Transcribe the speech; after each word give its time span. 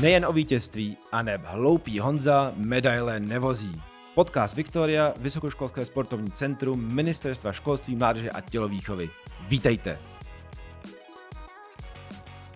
Nejen 0.00 0.26
o 0.26 0.32
vítězství, 0.32 0.96
a 1.12 1.22
neb 1.22 1.40
hloupý 1.44 1.98
Honza 1.98 2.52
medaile 2.56 3.20
nevozí. 3.20 3.80
Podcast 4.14 4.56
Viktoria, 4.56 5.14
Vysokoškolské 5.16 5.84
sportovní 5.84 6.30
centrum, 6.30 6.94
Ministerstva 6.94 7.52
školství, 7.52 7.96
mládeže 7.96 8.30
a 8.30 8.40
tělovýchovy. 8.40 9.10
Vítejte! 9.48 9.98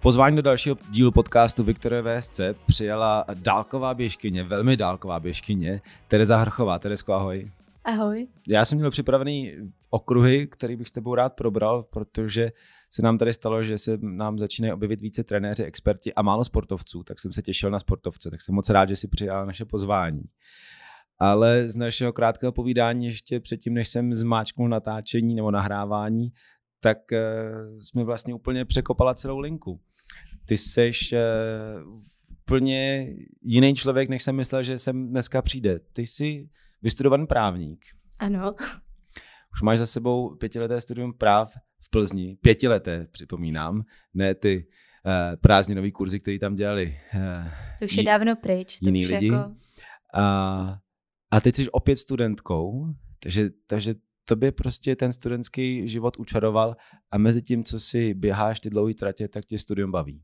Pozvání 0.02 0.36
do 0.36 0.42
dalšího 0.42 0.76
dílu 0.90 1.12
podcastu 1.12 1.64
Viktorie 1.64 2.02
VSC 2.02 2.40
přijala 2.66 3.24
dálková 3.34 3.94
běžkyně, 3.94 4.44
velmi 4.44 4.76
dálková 4.76 5.20
běžkyně, 5.20 5.80
Tereza 6.08 6.36
Hrchová. 6.36 6.78
Teresko, 6.78 7.12
ahoj. 7.12 7.50
Ahoj. 7.84 8.26
Já 8.48 8.64
jsem 8.64 8.78
měl 8.78 8.90
připravený 8.90 9.52
okruhy, 9.90 10.46
který 10.46 10.76
bych 10.76 10.88
s 10.88 10.92
tebou 10.92 11.14
rád 11.14 11.28
probral, 11.28 11.82
protože 11.82 12.52
se 12.90 13.02
nám 13.02 13.18
tady 13.18 13.32
stalo, 13.32 13.62
že 13.62 13.78
se 13.78 13.98
nám 14.00 14.38
začínají 14.38 14.72
objevit 14.72 15.00
více 15.00 15.24
trenéři, 15.24 15.64
experti 15.64 16.14
a 16.14 16.22
málo 16.22 16.44
sportovců, 16.44 17.02
tak 17.02 17.20
jsem 17.20 17.32
se 17.32 17.42
těšil 17.42 17.70
na 17.70 17.78
sportovce, 17.78 18.30
tak 18.30 18.42
jsem 18.42 18.54
moc 18.54 18.70
rád, 18.70 18.88
že 18.88 18.96
si 18.96 19.08
přijal 19.08 19.46
naše 19.46 19.64
pozvání. 19.64 20.22
Ale 21.18 21.68
z 21.68 21.76
našeho 21.76 22.12
krátkého 22.12 22.52
povídání 22.52 23.06
ještě 23.06 23.40
předtím, 23.40 23.74
než 23.74 23.88
jsem 23.88 24.14
zmáčknul 24.14 24.68
natáčení 24.68 25.34
nebo 25.34 25.50
nahrávání, 25.50 26.32
tak 26.80 26.98
uh, 27.12 27.78
jsme 27.78 28.04
vlastně 28.04 28.34
úplně 28.34 28.64
překopala 28.64 29.14
celou 29.14 29.38
linku. 29.38 29.80
Ty 30.44 30.56
seš 30.56 31.12
uh, 31.12 31.18
úplně 32.46 33.08
jiný 33.42 33.74
člověk, 33.74 34.08
než 34.08 34.22
jsem 34.22 34.36
myslel, 34.36 34.62
že 34.62 34.78
sem 34.78 35.08
dneska 35.08 35.42
přijde. 35.42 35.80
Ty 35.92 36.06
jsi 36.06 36.48
vystudovaný 36.82 37.26
právník. 37.26 37.84
Ano. 38.18 38.54
Už 39.52 39.62
máš 39.62 39.78
za 39.78 39.86
sebou 39.86 40.36
pětileté 40.36 40.80
studium 40.80 41.12
práv 41.12 41.54
v 41.82 41.90
Plzni. 41.90 42.36
Pětileté, 42.42 43.06
připomínám. 43.10 43.82
Ne 44.14 44.34
ty 44.34 44.66
uh, 45.06 45.36
prázdninový 45.40 45.92
kurzy, 45.92 46.20
které 46.20 46.38
tam 46.38 46.54
dělali. 46.54 46.96
Uh, 47.14 47.50
to 47.78 47.84
už 47.84 47.96
je 47.96 48.02
dávno 48.02 48.36
pryč. 48.36 48.78
To 48.78 48.86
jiný 48.86 49.06
lidi. 49.06 49.26
Jako... 49.26 49.54
A, 50.14 50.78
a 51.30 51.40
teď 51.40 51.54
jsi 51.54 51.70
opět 51.70 51.96
studentkou, 51.96 52.86
takže, 53.22 53.50
takže 53.66 53.94
tobě 54.24 54.52
prostě 54.52 54.96
ten 54.96 55.12
studentský 55.12 55.88
život 55.88 56.16
učaroval 56.16 56.76
a 57.10 57.18
mezi 57.18 57.42
tím, 57.42 57.64
co 57.64 57.80
si 57.80 58.14
běháš 58.14 58.60
ty 58.60 58.70
dlouhé 58.70 58.94
tratě, 58.94 59.28
tak 59.28 59.44
tě 59.44 59.58
studium 59.58 59.90
baví. 59.90 60.22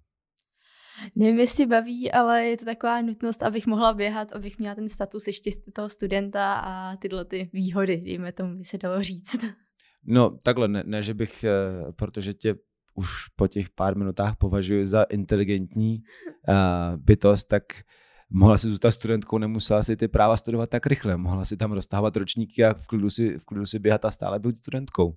Nevím, 1.15 1.39
jestli 1.39 1.67
baví, 1.67 2.13
ale 2.13 2.45
je 2.45 2.57
to 2.57 2.65
taková 2.65 3.03
nutnost, 3.03 3.43
abych 3.43 3.67
mohla 3.67 3.95
běhat, 3.95 4.33
abych 4.33 4.59
měla 4.59 4.75
ten 4.75 4.89
status 4.89 5.27
ještě 5.27 5.51
toho 5.73 5.89
studenta 5.89 6.55
a 6.55 6.97
tyhle 6.97 7.25
ty 7.25 7.51
výhody, 7.53 7.97
dejme 7.97 8.33
tomu, 8.33 8.57
by 8.57 8.65
se 8.65 8.79
dalo 8.79 9.03
říct. 9.03 9.45
No 10.05 10.39
takhle, 10.43 10.69
ne, 10.69 10.83
ne 10.87 11.03
že 11.03 11.15
bych, 11.15 11.45
eh, 11.45 11.93
protože 11.93 12.35
tě 12.35 12.55
už 12.97 13.29
po 13.37 13.49
těch 13.49 13.71
pár 13.71 13.97
minutách 13.97 14.37
považuji 14.37 14.87
za 14.87 15.03
inteligentní 15.03 16.03
uh, 16.49 16.55
bytost, 16.97 17.49
tak 17.49 17.63
mohla 18.31 18.59
si 18.59 18.69
zůstat 18.69 18.91
studentkou, 18.91 19.39
nemusela 19.39 19.83
si 19.83 19.97
ty 19.97 20.09
práva 20.09 20.37
studovat 20.37 20.71
tak 20.71 20.87
rychle, 20.87 21.17
mohla 21.17 21.45
si 21.45 21.57
tam 21.57 21.73
roztávat 21.73 22.17
ročníky 22.17 22.65
a 22.65 22.75
v 22.75 22.87
klidu 22.87 23.11
si, 23.11 23.39
v 23.39 23.45
klidu 23.45 23.67
si 23.67 23.79
běhat 23.79 24.05
a 24.05 24.11
stále 24.11 24.39
být 24.39 24.59
studentkou. 24.59 25.17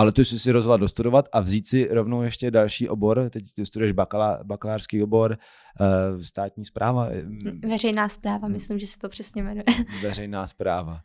Ale 0.00 0.12
ty 0.12 0.24
jsi 0.24 0.38
si 0.38 0.52
rozhodla 0.52 0.76
dostudovat 0.76 1.28
a 1.32 1.40
vzít 1.40 1.66
si 1.66 1.88
rovnou 1.90 2.22
ještě 2.22 2.50
další 2.50 2.88
obor, 2.88 3.30
teď 3.30 3.52
ty 3.52 3.66
studuješ 3.66 3.92
bakalá, 3.92 4.40
bakalářský 4.44 5.02
obor, 5.02 5.38
uh, 5.80 6.20
státní 6.20 6.64
zpráva. 6.64 7.08
Veřejná 7.68 8.08
zpráva, 8.08 8.48
myslím, 8.48 8.78
že 8.78 8.86
se 8.86 8.98
to 8.98 9.08
přesně 9.08 9.42
jmenuje. 9.42 9.64
Veřejná 10.02 10.46
zpráva. 10.46 11.00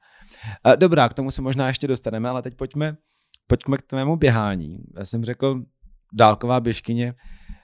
Uh, 0.68 0.74
dobrá, 0.76 1.10
k 1.10 1.14
tomu 1.14 1.32
se 1.32 1.42
možná 1.42 1.68
ještě 1.68 1.88
dostaneme, 1.88 2.30
ale 2.30 2.42
teď 2.42 2.56
pojďme, 2.56 2.98
pojďme 3.48 3.78
k 3.78 3.82
tvému 3.82 4.16
běhání. 4.16 4.78
Já 4.98 5.06
jsem 5.06 5.26
řekl, 5.26 5.62
dálková 6.14 6.60
běžkyně, 6.60 7.14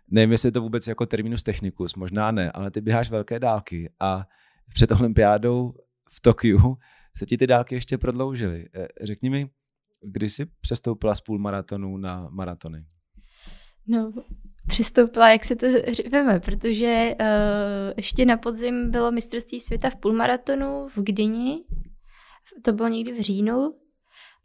nevím, 0.08 0.32
jestli 0.32 0.48
je 0.48 0.52
to 0.52 0.62
vůbec 0.62 0.88
jako 0.88 1.06
terminus 1.06 1.44
technicus, 1.44 1.96
možná 1.96 2.32
ne, 2.32 2.52
ale 2.52 2.72
ty 2.72 2.82
běháš 2.82 3.12
velké 3.12 3.40
dálky 3.40 3.90
a 4.00 4.28
před 4.74 4.92
olympiádou 4.92 5.74
v 6.10 6.22
Tokiu 6.22 6.78
se 7.18 7.26
ti 7.26 7.38
ty 7.38 7.48
dálky 7.48 7.76
ještě 7.76 7.98
prodloužily. 7.98 8.66
Eh, 8.76 8.88
řekni 9.02 9.30
mi, 9.30 9.50
Kdy 10.02 10.30
jsi 10.30 10.46
přestoupila 10.62 11.16
z 11.16 11.22
půlmaratonu 11.22 11.98
na 11.98 12.30
maratony? 12.30 12.86
No, 13.88 14.12
přistoupila, 14.68 15.30
jak 15.30 15.46
se 15.46 15.56
to 15.56 15.68
říkáme, 15.92 16.40
protože 16.40 17.16
uh, 17.20 17.28
ještě 17.98 18.26
na 18.26 18.38
podzim 18.38 18.92
bylo 18.92 19.12
mistrovství 19.12 19.60
světa 19.60 19.90
v 19.90 19.96
půlmaratonu 19.96 20.88
v 20.88 20.98
Gdyni, 20.98 21.64
to 22.62 22.74
bylo 22.74 22.88
někdy 22.88 23.12
v 23.12 23.22
říjnu, 23.22 23.74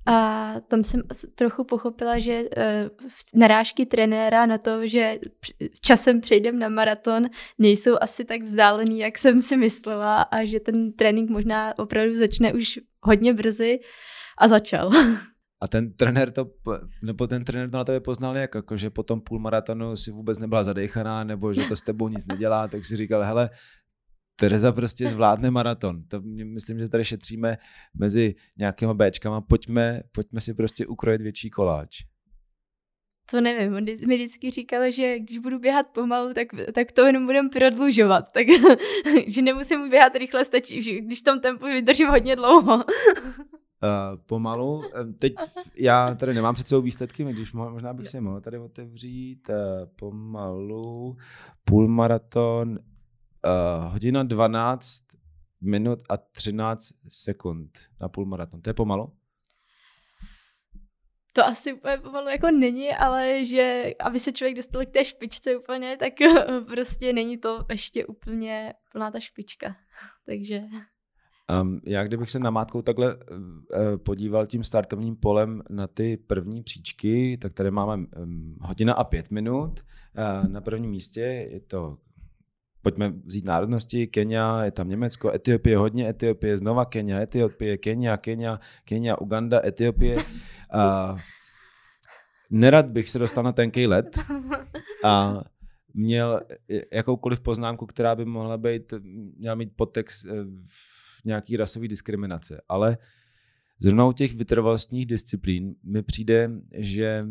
a 0.09 0.55
tam 0.69 0.85
jsem 0.85 1.03
trochu 1.35 1.65
pochopila, 1.65 2.19
že 2.19 2.43
uh, 2.43 3.09
narážky 3.35 3.87
trenéra 3.87 4.47
na 4.47 4.59
to, 4.59 4.87
že 4.87 5.19
časem 5.81 6.21
přejdem 6.21 6.59
na 6.59 6.69
maraton, 6.69 7.27
nejsou 7.59 7.97
asi 8.01 8.25
tak 8.25 8.43
vzdálený, 8.43 8.99
jak 8.99 9.19
jsem 9.19 9.43
si 9.43 9.57
myslela 9.57 10.23
a 10.23 10.45
že 10.45 10.61
ten 10.61 10.93
trénink 10.93 11.31
možná 11.31 11.79
opravdu 11.79 12.17
začne 12.17 12.53
už 12.53 12.81
hodně 13.03 13.35
brzy 13.35 13.79
a 14.39 14.49
začal. 14.49 14.91
A 15.67 15.69
ten 15.69 15.93
trenér 15.93 16.31
to, 16.31 16.51
nebo 17.03 17.27
ten 17.27 17.45
trenér 17.45 17.71
to 17.71 17.77
na 17.77 17.85
tebe 17.85 18.01
poznal 18.01 18.37
jak, 18.37 18.55
jako, 18.55 18.77
že 18.77 18.91
po 18.91 19.03
tom 19.03 19.21
půlmaratonu 19.21 19.97
si 19.97 20.11
vůbec 20.11 20.39
nebyla 20.39 20.65
zadechaná, 20.65 21.25
nebo 21.25 21.53
že 21.53 21.65
to 21.65 21.77
s 21.77 21.83
tebou 21.83 22.09
nic 22.09 22.27
nedělá, 22.27 22.69
tak 22.69 22.85
si 22.85 22.97
říkal, 22.97 23.23
hele, 23.23 23.51
Tereza 24.41 24.73
prostě 24.73 25.09
zvládne 25.09 25.51
maraton. 25.51 26.03
To 26.09 26.21
myslím, 26.45 26.79
že 26.79 26.89
tady 26.89 27.05
šetříme 27.05 27.59
mezi 27.99 28.35
nějakýma 28.59 28.95
Bčkama. 28.95 29.41
Pojďme, 29.41 30.03
pojďme 30.13 30.41
si 30.41 30.55
prostě 30.55 30.87
ukrojit 30.87 31.21
větší 31.21 31.51
koláč. 31.51 31.97
To 33.31 33.41
nevím, 33.41 33.75
on 33.75 33.85
mi 33.85 34.17
vždycky 34.17 34.51
říkal, 34.51 34.91
že 34.91 35.19
když 35.19 35.39
budu 35.39 35.59
běhat 35.59 35.87
pomalu, 35.87 36.35
tak, 36.35 36.49
tak 36.75 36.93
to 36.93 37.07
jenom 37.07 37.27
budem 37.27 37.51
prodlužovat. 37.51 38.25
Tak, 38.33 38.47
že 39.27 39.43
nemusím 39.43 39.91
běhat 39.91 40.17
rychle, 40.17 40.45
stačí, 40.45 40.83
že 40.83 41.01
když 41.01 41.21
v 41.21 41.25
tom 41.25 41.41
tempu 41.41 41.65
vydržím 41.65 42.09
hodně 42.09 42.37
dlouho. 42.37 42.85
Uh, 43.83 44.21
pomalu. 44.27 44.83
Teď 45.19 45.35
já 45.75 46.15
tady 46.15 46.35
nemám 46.35 46.55
před 46.55 46.69
sebou 46.69 46.83
výsledky, 46.83 47.25
když 47.25 47.53
možná 47.53 47.93
bych 47.93 48.09
si 48.09 48.21
mohl 48.21 48.41
tady 48.41 48.59
otevřít. 48.59 49.49
Uh, 49.49 49.57
pomalu. 49.97 51.17
Půlmaraton. 51.65 52.71
Uh, 52.71 53.93
hodina 53.93 54.23
12 54.23 55.03
minut 55.61 55.99
a 56.09 56.17
13 56.17 56.93
sekund 57.09 57.71
na 58.01 58.09
půlmaraton. 58.09 58.61
To 58.61 58.71
je 58.71 58.75
pomalu? 58.75 59.13
To 61.33 61.45
asi 61.45 61.73
úplně 61.73 61.97
pomalu 61.97 62.29
jako 62.29 62.51
není, 62.51 62.93
ale 62.93 63.45
že 63.45 63.93
aby 64.01 64.21
se 64.21 64.33
člověk 64.33 64.57
dostal 64.57 64.87
k 64.87 64.91
té 64.91 65.05
špičce 65.05 65.57
úplně, 65.57 65.97
tak 65.97 66.13
prostě 66.67 67.13
není 67.13 67.39
to 67.39 67.65
ještě 67.71 68.07
úplně 68.07 68.75
plná 68.93 69.11
ta 69.11 69.21
špička. 69.21 69.77
Takže... 70.27 70.63
Um, 71.63 71.81
já 71.85 72.05
kdybych 72.05 72.31
se 72.31 72.39
namátkou 72.39 72.83
takhle 72.83 73.17
uh, 73.17 73.23
podíval 73.97 74.47
tím 74.47 74.65
startovním 74.65 75.17
polem 75.17 75.63
na 75.71 75.87
ty 75.87 76.17
první 76.17 76.63
příčky, 76.63 77.39
tak 77.41 77.53
tady 77.53 77.71
máme 77.71 77.97
um, 77.97 78.57
hodina 78.61 78.95
a 78.95 79.05
pět 79.05 79.31
minut. 79.31 79.81
Uh, 80.19 80.49
na 80.49 80.61
prvním 80.61 80.91
místě 80.91 81.21
je 81.21 81.61
to, 81.61 81.99
pojďme 82.83 83.09
vzít 83.09 83.45
národnosti, 83.45 84.07
Kenia, 84.07 84.65
je 84.65 84.71
tam 84.71 84.89
Německo, 84.89 85.35
Etiopie, 85.35 85.77
hodně 85.77 86.09
Etiopie, 86.09 86.57
znova 86.59 86.85
Kenia, 86.85 87.21
Etiopie, 87.21 87.79
Kenia, 87.79 88.17
Kenia, 88.17 88.61
Kenia, 88.85 89.21
Uganda, 89.21 89.67
Etiopie. 89.67 90.17
Uh, 90.17 91.19
nerad 92.51 92.87
bych 92.87 93.09
se 93.09 93.19
dostal 93.19 93.45
na 93.45 93.53
tenký 93.53 93.87
let 93.87 94.19
a 95.05 95.43
měl 95.95 96.41
jakoukoliv 96.93 97.41
poznámku, 97.41 97.87
která 97.87 98.15
by 98.15 98.25
mohla 98.25 98.59
být, 98.59 98.95
měla 99.39 99.55
mít 99.55 99.73
podtext 99.77 100.27
nějaký 101.25 101.57
rasový 101.57 101.89
diskriminace, 101.89 102.61
ale 102.69 102.99
zrovna 103.79 104.07
u 104.07 104.13
těch 104.13 104.35
vytrvalostních 104.35 105.07
disciplín 105.07 105.75
mi 105.85 106.03
přijde, 106.03 106.51
že 106.75 107.27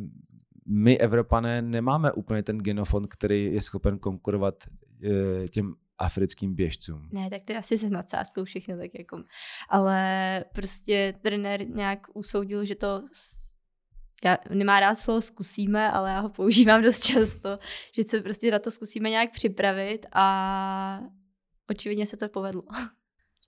my 0.67 0.97
Evropané 0.97 1.61
nemáme 1.61 2.11
úplně 2.11 2.43
ten 2.43 2.57
genofond, 2.57 3.07
který 3.07 3.53
je 3.53 3.61
schopen 3.61 3.99
konkurovat 3.99 4.55
eh, 5.03 5.47
těm 5.47 5.73
africkým 5.97 6.55
běžcům. 6.55 7.09
Ne, 7.11 7.29
tak 7.29 7.41
to 7.41 7.53
je 7.53 7.57
asi 7.57 7.77
se 7.77 7.89
nadsázkou 7.89 8.43
všechno 8.43 8.77
tak 8.77 8.91
jako, 8.99 9.23
ale 9.69 10.45
prostě 10.53 11.13
trenér 11.21 11.69
nějak 11.69 11.99
usoudil, 12.13 12.65
že 12.65 12.75
to 12.75 13.01
já 14.25 14.37
nemá 14.49 14.79
rád 14.79 14.95
slovo 14.95 15.21
zkusíme, 15.21 15.91
ale 15.91 16.09
já 16.09 16.19
ho 16.19 16.29
používám 16.29 16.81
dost 16.81 17.03
často, 17.03 17.59
že 17.95 18.03
se 18.03 18.21
prostě 18.21 18.51
na 18.51 18.59
to 18.59 18.71
zkusíme 18.71 19.09
nějak 19.09 19.31
připravit 19.31 20.05
a 20.13 21.01
očividně 21.69 22.05
se 22.05 22.17
to 22.17 22.29
povedlo. 22.29 22.63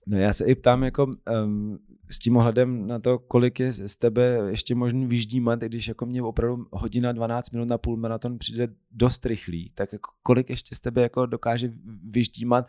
No 0.08 0.18
já 0.18 0.32
se 0.32 0.44
i 0.44 0.54
ptám 0.54 0.82
jako 0.82 1.06
um, 1.44 1.78
s 2.10 2.18
tím 2.18 2.36
ohledem 2.36 2.86
na 2.86 2.98
to, 2.98 3.18
kolik 3.18 3.60
je 3.60 3.72
z 3.72 3.96
tebe 3.96 4.38
ještě 4.48 4.74
možný 4.74 5.06
vyždímat, 5.06 5.60
když 5.60 5.88
jako 5.88 6.06
mě 6.06 6.22
opravdu 6.22 6.66
hodina 6.72 7.12
12 7.12 7.50
minut 7.50 7.68
na 7.68 7.78
půl 7.78 7.96
maraton 7.96 8.38
přijde 8.38 8.68
dost 8.90 9.26
rychlý, 9.26 9.70
tak 9.74 9.92
jako 9.92 10.10
kolik 10.22 10.50
ještě 10.50 10.74
z 10.74 10.80
tebe 10.80 11.02
jako 11.02 11.26
dokáže 11.26 11.72
vyždímat, 12.12 12.66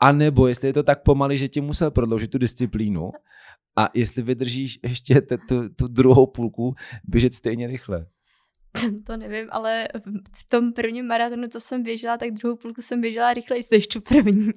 a 0.00 0.12
nebo 0.12 0.46
jestli 0.46 0.68
je 0.68 0.72
to 0.72 0.82
tak 0.82 1.02
pomalý, 1.02 1.38
že 1.38 1.48
ti 1.48 1.60
musel 1.60 1.90
prodloužit 1.90 2.30
tu 2.30 2.38
disciplínu 2.38 3.10
a 3.76 3.88
jestli 3.94 4.22
vydržíš 4.22 4.80
ještě 4.82 5.20
tu, 5.20 5.68
tu 5.68 5.88
druhou 5.88 6.26
půlku 6.26 6.74
běžet 7.04 7.34
stejně 7.34 7.66
rychle. 7.66 8.06
to 9.06 9.16
nevím, 9.16 9.48
ale 9.50 9.88
v 10.36 10.48
tom 10.48 10.72
prvním 10.72 11.06
maratonu, 11.06 11.48
co 11.48 11.60
jsem 11.60 11.82
běžela, 11.82 12.18
tak 12.18 12.30
druhou 12.30 12.56
půlku 12.56 12.82
jsem 12.82 13.00
běžela 13.00 13.34
rychleji 13.34 13.62
než 13.70 13.86
tu 13.86 14.00
první. 14.00 14.50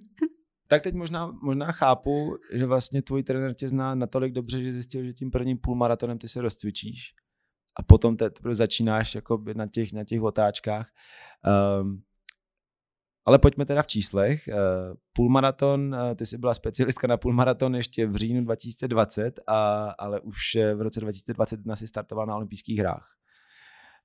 Tak 0.68 0.82
teď 0.82 0.96
možná, 0.96 1.32
možná 1.42 1.72
chápu, 1.72 2.38
že 2.54 2.66
vlastně 2.66 3.02
tvůj 3.02 3.24
trenér 3.24 3.54
tě 3.54 3.70
zná 3.70 3.96
natolik 3.96 4.34
dobře, 4.34 4.64
že 4.64 4.72
zjistil, 4.72 5.04
že 5.04 5.14
tím 5.14 5.32
prvním 5.32 5.58
půlmaratonem 5.58 6.18
ty 6.18 6.28
se 6.28 6.42
rozcvičíš 6.42 7.14
a 7.80 7.84
potom 7.84 8.18
te 8.18 8.30
začínáš 8.52 9.18
na 9.54 9.68
těch, 9.68 9.94
na 9.94 10.04
těch 10.04 10.22
otáčkách. 10.22 10.88
Um, 11.82 12.02
ale 13.26 13.40
pojďme 13.40 13.66
teda 13.66 13.82
v 13.84 13.88
číslech. 13.88 14.48
Uh, 14.48 14.56
půlmaraton, 15.14 15.96
uh, 15.96 16.16
ty 16.16 16.26
jsi 16.26 16.38
byla 16.38 16.54
specialistka 16.54 17.08
na 17.08 17.18
půlmaraton 17.18 17.76
ještě 17.76 18.08
v 18.08 18.16
říjnu 18.16 18.44
2020, 18.44 19.40
a, 19.48 19.90
ale 20.00 20.20
už 20.20 20.38
v 20.76 20.82
roce 20.82 21.00
2021 21.00 21.76
si 21.76 21.88
startovala 21.88 22.26
na 22.26 22.36
olympijských 22.36 22.80
hrách. 22.80 23.08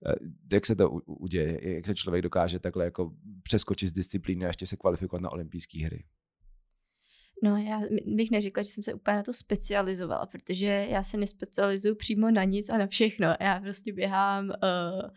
Uh, 0.07 0.29
jak 0.53 0.67
se 0.67 0.77
to 0.77 0.91
uděje? 0.91 1.75
Jak 1.75 1.87
se 1.87 1.95
člověk 1.95 2.23
dokáže 2.23 2.59
takhle 2.59 2.85
jako 2.85 3.13
přeskočit 3.43 3.89
z 3.89 3.93
disciplíny 3.93 4.45
a 4.45 4.49
ještě 4.49 4.67
se 4.67 4.77
kvalifikovat 4.77 5.23
na 5.23 5.33
olympijské 5.33 5.85
hry? 5.87 6.05
No 7.43 7.57
já 7.57 7.81
bych 8.07 8.31
neřekla, 8.31 8.63
že 8.63 8.69
jsem 8.69 8.85
se 8.85 8.95
úplně 8.95 9.17
na 9.17 9.23
to 9.23 9.33
specializovala, 9.33 10.27
protože 10.27 10.87
já 10.91 11.03
se 11.03 11.17
nespecializuju 11.17 11.95
přímo 11.95 12.31
na 12.31 12.45
nic 12.45 12.71
a 12.71 12.79
na 12.79 12.87
všechno. 12.87 13.35
Já 13.41 13.61
prostě 13.61 13.93
běhám 13.93 14.49
uh, 14.49 15.11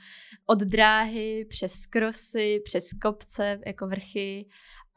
od 0.46 0.60
dráhy 0.60 1.46
přes 1.50 1.86
krosy, 1.86 2.62
přes 2.66 2.94
kopce, 3.02 3.60
jako 3.66 3.88
vrchy, 3.88 4.46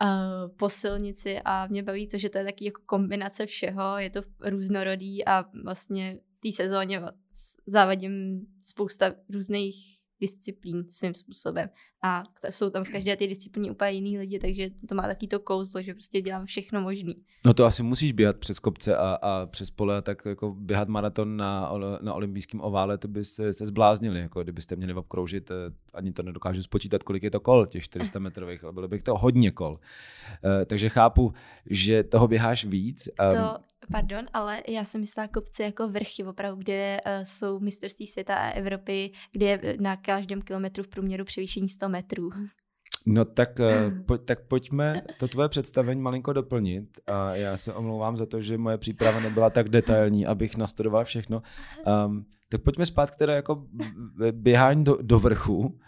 uh, 0.03 0.57
po 0.57 0.69
silnici 0.69 1.41
a 1.45 1.67
mě 1.67 1.83
baví 1.83 2.09
to, 2.09 2.19
že 2.19 2.29
to 2.29 2.39
je 2.39 2.45
taky 2.45 2.65
jako 2.65 2.83
kombinace 2.87 3.47
všeho, 3.47 3.99
je 3.99 4.11
to 4.11 4.21
různorodý 4.45 5.25
a 5.25 5.45
vlastně 5.65 6.19
té 6.41 6.53
sezóně 6.53 7.03
závadím 7.67 8.47
spousta 8.61 9.15
různých 9.31 9.96
disciplín 10.21 10.85
svým 10.89 11.15
způsobem. 11.15 11.69
A 12.03 12.23
jsou 12.51 12.71
tam 12.71 12.85
v 12.85 12.91
každé 12.91 13.17
té 13.17 13.27
disciplíně 13.27 13.71
úplně 13.71 13.91
jiný 13.91 14.19
lidi, 14.19 14.39
takže 14.39 14.71
to 14.89 14.95
má 14.95 15.03
taky 15.03 15.27
to 15.27 15.41
kouzlo, 15.41 15.83
že 15.83 15.95
prostě 15.95 16.21
dělám 16.21 16.47
všechno 16.47 16.81
možný. 16.81 17.25
No 17.45 17.55
to 17.55 17.65
asi 17.65 17.83
musíš 17.83 18.13
běhat 18.13 18.39
přes 18.39 18.59
kopce 18.59 18.97
a, 18.97 19.19
a 19.23 19.47
přes 19.47 19.71
pole, 19.71 20.03
tak 20.03 20.25
jako 20.25 20.55
běhat 20.59 20.89
maraton 20.89 21.37
na, 21.37 21.73
na 22.01 22.15
olympijském 22.15 22.61
ovále, 22.61 22.99
to 22.99 23.09
byste 23.09 23.53
se 23.53 23.67
zbláznili, 23.67 24.21
jako 24.21 24.43
kdybyste 24.43 24.77
měli 24.77 24.95
obkroužit, 24.95 25.51
eh, 25.51 25.55
ani 25.95 26.13
to 26.13 26.23
nedokážu 26.23 26.63
spočítat, 26.63 27.03
kolik 27.03 27.23
je 27.23 27.31
to 27.31 27.41
kol, 27.41 27.67
těch 27.67 27.85
400 27.85 28.19
metrových, 28.19 28.65
ale 28.65 28.73
bylo 28.73 28.89
bych 28.89 29.03
to 29.03 29.19
hodně 29.19 29.51
kol. 29.51 29.73
Uh, 29.73 30.65
takže 30.67 30.89
chápu, 30.89 31.33
že 31.67 32.03
toho 32.03 32.29
běháš 32.29 32.65
víc. 32.65 33.09
Um, 33.09 33.33
to 33.33 33.61
Pardon, 33.93 34.27
ale 34.33 34.63
já 34.69 34.85
jsem 34.85 35.01
myslela 35.01 35.29
kopce 35.29 35.63
jako 35.63 35.89
vrchy, 35.89 36.25
opravdu, 36.25 36.59
kde 36.59 37.01
uh, 37.07 37.13
jsou 37.23 37.61
mistrovství 37.61 38.07
světa 38.07 38.37
a 38.37 38.51
Evropy, 38.51 39.13
kde 39.33 39.47
je 39.47 39.77
na 39.81 39.97
každém 39.97 40.43
kilometru 40.43 40.83
v 40.83 40.89
průměru 40.89 41.25
převýšení 41.25 41.69
100 41.69 41.89
metrů. 41.89 42.31
No 43.07 43.25
tak, 43.25 43.59
uh, 43.59 43.99
po, 44.07 44.19
tak 44.19 44.41
pojďme 44.41 45.03
to 45.19 45.29
tvoje 45.29 45.49
představení 45.49 46.01
malinko 46.01 46.33
doplnit. 46.33 47.01
A 47.07 47.35
já 47.35 47.57
se 47.57 47.75
omlouvám 47.75 48.17
za 48.17 48.27
to, 48.27 48.41
že 48.41 48.59
moje 48.59 48.79
příprava 48.79 49.21
nebyla 49.21 49.51
tak 49.51 49.69
detailní, 49.69 50.27
abych 50.27 50.57
nastudoval 50.57 51.05
všechno. 51.05 51.43
Um, 52.07 52.27
tak 52.49 52.63
pojďme 52.63 52.87
zpátky 52.87 53.17
teda 53.17 53.35
jako 53.35 53.67
běhání 54.33 54.85
do, 54.85 54.99
do 55.03 55.19
vrchu. 55.19 55.79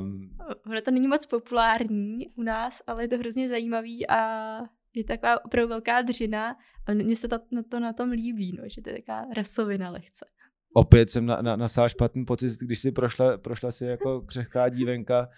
Um, 0.00 0.30
ono 0.66 0.80
to 0.80 0.90
není 0.90 1.08
moc 1.08 1.26
populární 1.26 2.28
u 2.34 2.42
nás, 2.42 2.82
ale 2.86 3.04
je 3.04 3.08
to 3.08 3.18
hrozně 3.18 3.48
zajímavý 3.48 4.08
a 4.08 4.60
je 4.96 5.04
taková 5.04 5.44
opravdu 5.44 5.68
velká 5.68 6.02
dřina 6.02 6.56
a 6.86 6.94
mně 6.94 7.16
se 7.16 7.28
to 7.28 7.38
na, 7.52 7.62
to 7.62 7.80
na 7.80 7.92
tom 7.92 8.10
líbí, 8.10 8.56
no, 8.58 8.64
že 8.68 8.82
to 8.82 8.90
je 8.90 8.96
taková 8.96 9.34
rasovina 9.34 9.90
lehce. 9.90 10.26
Opět 10.74 11.10
jsem 11.10 11.26
na, 11.26 11.42
na, 11.42 11.68
špatný 11.88 12.24
pocit, 12.24 12.52
když 12.60 12.78
si 12.78 12.92
prošla, 12.92 13.38
prošla 13.38 13.70
si 13.70 13.84
jako 13.84 14.20
křehká 14.20 14.68
dívenka, 14.68 15.28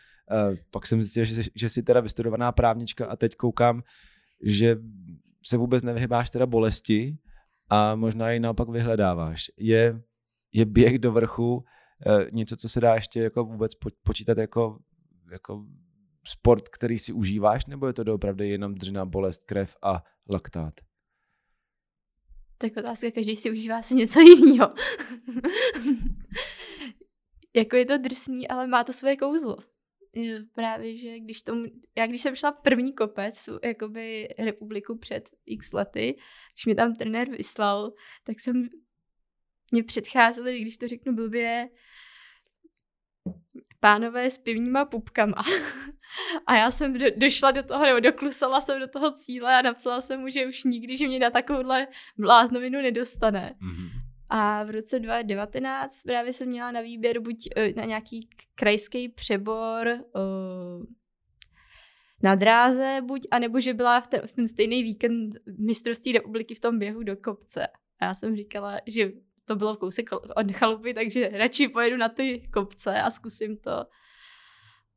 uh, 0.50 0.56
pak 0.70 0.86
jsem 0.86 1.02
zjistil, 1.02 1.24
že, 1.24 1.42
že 1.54 1.68
jsi 1.68 1.82
teda 1.82 2.00
vystudovaná 2.00 2.52
právnička 2.52 3.06
a 3.06 3.16
teď 3.16 3.36
koukám, 3.36 3.82
že 4.42 4.76
se 5.46 5.56
vůbec 5.56 5.82
nevyhybáš 5.82 6.30
teda 6.30 6.46
bolesti 6.46 7.18
a 7.68 7.94
možná 7.94 8.30
ji 8.30 8.40
naopak 8.40 8.68
vyhledáváš. 8.68 9.50
Je, 9.56 10.00
je 10.52 10.64
běh 10.64 10.98
do 10.98 11.12
vrchu 11.12 11.54
uh, 11.56 11.62
něco, 12.32 12.56
co 12.56 12.68
se 12.68 12.80
dá 12.80 12.94
ještě 12.94 13.22
jako 13.22 13.44
vůbec 13.44 13.72
počítat 14.02 14.38
jako, 14.38 14.78
jako 15.32 15.64
sport, 16.28 16.68
který 16.68 16.98
si 16.98 17.12
užíváš, 17.12 17.66
nebo 17.66 17.86
je 17.86 17.92
to 17.92 18.04
doopravdy 18.04 18.48
jenom 18.48 18.74
dřina, 18.74 19.04
bolest, 19.04 19.44
krev 19.44 19.76
a 19.82 20.02
laktát? 20.30 20.74
Tak 22.58 22.76
otázka, 22.76 23.10
každý 23.10 23.36
si 23.36 23.50
užívá 23.50 23.82
si 23.82 23.94
něco 23.94 24.20
jiného. 24.40 24.74
jako 27.56 27.76
je 27.76 27.86
to 27.86 27.98
drsný, 27.98 28.48
ale 28.48 28.66
má 28.66 28.84
to 28.84 28.92
svoje 28.92 29.16
kouzlo. 29.16 29.56
Právě, 30.54 30.96
že 30.96 31.18
když 31.18 31.42
tomu, 31.42 31.64
já 31.96 32.06
když 32.06 32.22
jsem 32.22 32.34
šla 32.34 32.52
první 32.52 32.92
kopec, 32.92 33.48
jakoby 33.62 34.28
republiku 34.38 34.98
před 34.98 35.28
x 35.46 35.72
lety, 35.72 36.16
když 36.54 36.66
mi 36.66 36.74
tam 36.74 36.94
trenér 36.94 37.30
vyslal, 37.30 37.92
tak 38.24 38.40
jsem 38.40 38.68
mě 39.72 39.84
předcházeli, 39.84 40.60
když 40.60 40.78
to 40.78 40.88
řeknu 40.88 41.14
blbě, 41.14 41.68
pánové 43.80 44.30
s 44.30 44.38
pivníma 44.38 44.84
pupkama. 44.84 45.42
a 46.46 46.56
já 46.56 46.70
jsem 46.70 46.92
do, 46.92 47.06
došla 47.16 47.50
do 47.50 47.62
toho, 47.62 47.86
nebo 47.86 48.00
doklusala 48.00 48.60
jsem 48.60 48.80
do 48.80 48.88
toho 48.88 49.12
cíle 49.12 49.58
a 49.58 49.62
napsala 49.62 50.00
jsem 50.00 50.20
mu, 50.20 50.28
že 50.28 50.46
už 50.46 50.64
nikdy, 50.64 50.96
že 50.96 51.06
mě 51.06 51.18
na 51.18 51.30
takovouhle 51.30 51.86
bláznovinu 52.18 52.82
nedostane. 52.82 53.54
Mm-hmm. 53.62 53.90
A 54.30 54.64
v 54.64 54.70
roce 54.70 54.98
2019 54.98 56.02
právě 56.02 56.32
jsem 56.32 56.48
měla 56.48 56.72
na 56.72 56.80
výběr 56.80 57.20
buď 57.20 57.36
uh, 57.56 57.76
na 57.76 57.84
nějaký 57.84 58.28
krajský 58.54 59.08
přebor 59.08 59.88
uh, 59.88 60.84
na 62.22 62.34
dráze, 62.34 62.98
buď, 63.02 63.26
anebo 63.30 63.60
že 63.60 63.74
byla 63.74 64.00
v 64.00 64.06
ten, 64.06 64.20
ten 64.36 64.48
stejný 64.48 64.82
víkend 64.82 65.36
mistrovství 65.58 66.12
republiky 66.12 66.54
v 66.54 66.60
tom 66.60 66.78
běhu 66.78 67.02
do 67.02 67.16
kopce. 67.16 67.66
A 68.00 68.04
já 68.04 68.14
jsem 68.14 68.36
říkala, 68.36 68.78
že 68.86 69.10
to 69.48 69.56
bylo 69.56 69.74
v 69.74 69.78
kousek 69.78 70.12
od 70.12 70.52
chalupy, 70.52 70.94
takže 70.94 71.28
radši 71.28 71.68
pojedu 71.68 71.96
na 71.96 72.08
ty 72.08 72.48
kopce 72.52 73.02
a 73.02 73.10
zkusím 73.10 73.56
to. 73.56 73.84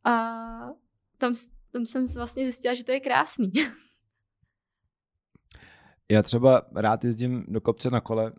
A 0.05 0.13
tam, 1.17 1.33
tam 1.71 1.85
jsem 1.85 2.07
vlastně 2.15 2.43
zjistila, 2.43 2.73
že 2.73 2.83
to 2.83 2.91
je 2.91 2.99
krásný. 2.99 3.51
Já 6.11 6.21
třeba 6.23 6.61
rád 6.75 7.03
jezdím 7.03 7.45
do 7.47 7.61
kopce 7.61 7.89
na 7.89 8.01
kole, 8.01 8.33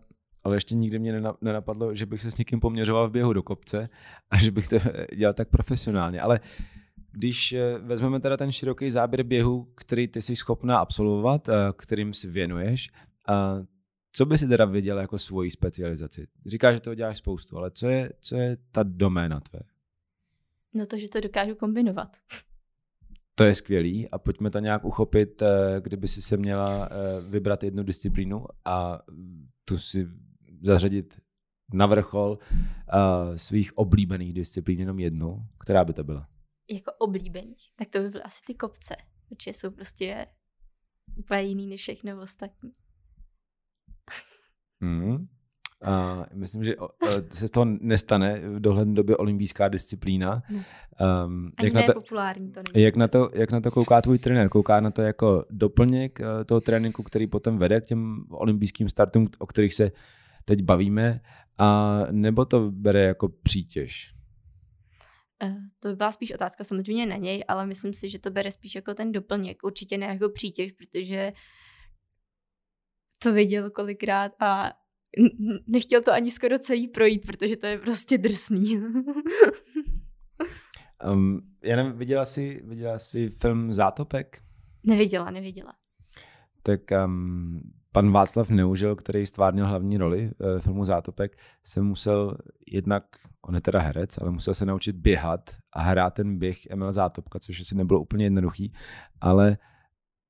ale 0.45 0.57
ještě 0.57 0.75
nikdy 0.75 0.99
mě 0.99 1.23
nenapadlo, 1.41 1.95
že 1.95 2.07
bych 2.07 2.23
se 2.23 2.31
s 2.31 2.39
někým 2.39 2.61
poměřoval 2.61 3.09
v 3.09 3.13
běhu 3.13 3.33
do 3.33 3.43
kopce 3.43 3.89
a 4.31 4.39
že 4.39 4.51
bych 4.51 4.69
to 4.69 4.77
dělal 5.17 5.35
tak 5.35 5.49
profesionálně. 5.49 6.21
Ale 6.21 6.41
když 7.13 7.53
eh, 7.53 7.79
vezmeme 7.79 8.21
teda 8.21 8.37
ten 8.37 8.53
široký 8.53 8.91
záběr 8.91 9.23
běhu, 9.23 9.73
který 9.75 10.09
ty 10.09 10.23
jsi 10.23 10.37
schopná 10.37 10.79
absolvovat, 10.79 11.49
kterým 11.77 12.15
si 12.15 12.31
věnuješ, 12.31 12.91
co 14.13 14.27
by 14.27 14.39
si 14.39 14.49
teda 14.49 14.65
viděl 14.65 14.99
jako 14.99 15.19
svoji 15.19 15.51
specializaci? 15.51 16.27
Říkáš, 16.47 16.75
že 16.75 16.81
toho 16.81 16.95
děláš 16.95 17.19
spoustu, 17.19 17.59
ale 17.59 17.71
co 17.71 17.89
je, 17.89 18.13
co 18.21 18.37
je 18.37 18.57
ta 18.73 18.83
doména 18.83 19.41
tvé? 19.41 19.61
No 20.75 20.87
to, 20.87 20.99
že 20.99 21.09
to 21.09 21.21
dokážu 21.21 21.55
kombinovat. 21.55 22.17
To 23.35 23.45
je 23.45 23.55
skvělý 23.55 24.09
a 24.09 24.19
pojďme 24.19 24.51
to 24.51 24.59
nějak 24.59 24.85
uchopit, 24.85 25.43
eh, 25.43 25.81
kdyby 25.81 26.09
si 26.09 26.23
se 26.23 26.37
měla 26.37 26.89
eh, 26.89 27.21
vybrat 27.21 27.63
jednu 27.63 27.83
disciplínu 27.83 28.47
a 28.65 29.03
tu 29.65 29.79
si 29.79 30.09
zařadit 30.63 31.21
na 31.73 31.87
vrchol 31.87 32.39
eh, 32.43 33.39
svých 33.39 33.79
oblíbených 33.79 34.33
disciplín 34.33 34.81
jenom 34.81 35.01
jednu, 35.01 35.47
která 35.59 35.85
by 35.85 35.93
to 35.93 36.05
byla? 36.05 36.29
Jako 36.71 36.93
oblíbených? 36.99 37.71
Tak 37.77 37.89
to 37.89 37.99
by 37.99 38.09
byly 38.09 38.23
asi 38.23 38.43
ty 38.47 38.55
kopce, 38.55 38.97
protože 39.29 39.51
jsou 39.51 39.71
prostě 39.71 40.27
úplně 41.17 41.43
jiný 41.43 41.67
než 41.67 41.81
všechno 41.81 42.23
ostatní. 42.23 42.73
Mm. 44.83 45.27
A 45.85 46.27
myslím, 46.35 46.65
že 46.65 46.75
se 47.29 47.49
z 47.49 47.51
toho 47.51 47.67
nestane 47.81 48.41
v 48.49 48.61
dohledné 48.61 48.95
době 48.95 49.17
olympijská 49.17 49.69
disciplína. 49.69 50.43
Um, 51.27 51.53
jak, 51.63 51.73
na 51.73 51.83
to, 51.83 51.93
populární 51.93 52.53
to 52.53 52.61
jak, 52.75 52.97
na 52.97 53.09
to, 53.09 53.31
jak 53.35 53.51
na 53.51 53.61
to 53.61 53.71
kouká 53.71 54.01
tvůj 54.01 54.19
trenér? 54.19 54.49
Kouká 54.49 54.81
na 54.81 54.91
to 54.91 55.03
jako 55.03 55.45
doplněk 55.51 56.21
uh, 56.21 56.45
toho 56.45 56.61
tréninku, 56.61 57.03
který 57.03 57.27
potom 57.27 57.59
vede 57.59 57.81
k 57.81 57.85
těm 57.85 58.25
olympijským 58.31 58.89
startům, 58.89 59.29
o 59.39 59.47
kterých 59.47 59.75
se 59.75 59.93
teď 60.45 60.63
bavíme, 60.63 61.21
a 61.59 61.99
nebo 62.11 62.45
to 62.45 62.71
bere 62.71 63.01
jako 63.01 63.29
přítěž? 63.29 64.15
Uh, 65.45 65.55
to 65.81 65.89
by 65.89 65.97
byla 65.97 66.13
spíš 66.13 66.35
otázka 66.35 66.65
samozřejmě 66.65 67.07
na 67.07 67.17
něj, 67.17 67.45
ale 67.49 67.67
myslím 67.67 67.95
si, 67.95 68.11
že 68.11 68.19
to 68.19 68.31
bere 68.31 68.51
spíš 68.51 68.75
jako 68.75 68.95
ten 68.95 69.13
doplněk, 69.13 69.65
určitě 69.65 69.99
ne 69.99 70.07
jako 70.07 70.29
přítěž, 70.29 70.73
protože 70.73 71.33
to 73.23 73.33
viděl 73.33 73.71
kolikrát 73.71 74.33
a 74.41 74.73
nechtěl 75.67 76.03
to 76.03 76.13
ani 76.13 76.31
skoro 76.31 76.59
celý 76.59 76.89
projít, 76.89 77.27
protože 77.27 77.57
to 77.57 77.67
je 77.67 77.79
prostě 77.79 78.19
drsný. 78.19 78.77
um, 81.13 81.41
já 81.63 81.77
nevím, 81.77 81.93
viděla 81.93 82.25
jsi, 82.25 82.63
viděla 82.65 82.99
jsi 82.99 83.31
film 83.31 83.73
Zátopek? 83.73 84.43
Neviděla, 84.85 85.31
neviděla. 85.31 85.75
Tak 86.63 86.81
um, 87.05 87.61
pan 87.93 88.13
Václav 88.13 88.51
Neužil, 88.51 88.97
který 88.97 89.27
stvárnil 89.27 89.67
hlavní 89.67 89.99
roli 89.99 90.31
v 90.39 90.61
filmu 90.61 90.85
Zátopek, 90.85 91.37
se 91.65 91.83
musel 91.83 92.37
jednak, 92.67 93.05
on 93.43 93.55
je 93.55 93.61
teda 93.61 93.81
herec, 93.81 94.19
ale 94.19 94.31
musel 94.31 94.55
se 94.55 94.67
naučit 94.67 94.97
běhat 94.97 95.51
a 95.73 95.83
hrát 95.83 96.15
ten 96.15 96.39
běh 96.39 96.67
Emil 96.71 96.93
Zátopka, 96.93 97.39
což 97.39 97.61
asi 97.61 97.75
nebylo 97.75 98.01
úplně 98.01 98.27
jednoduchý, 98.27 98.73
ale 99.21 99.57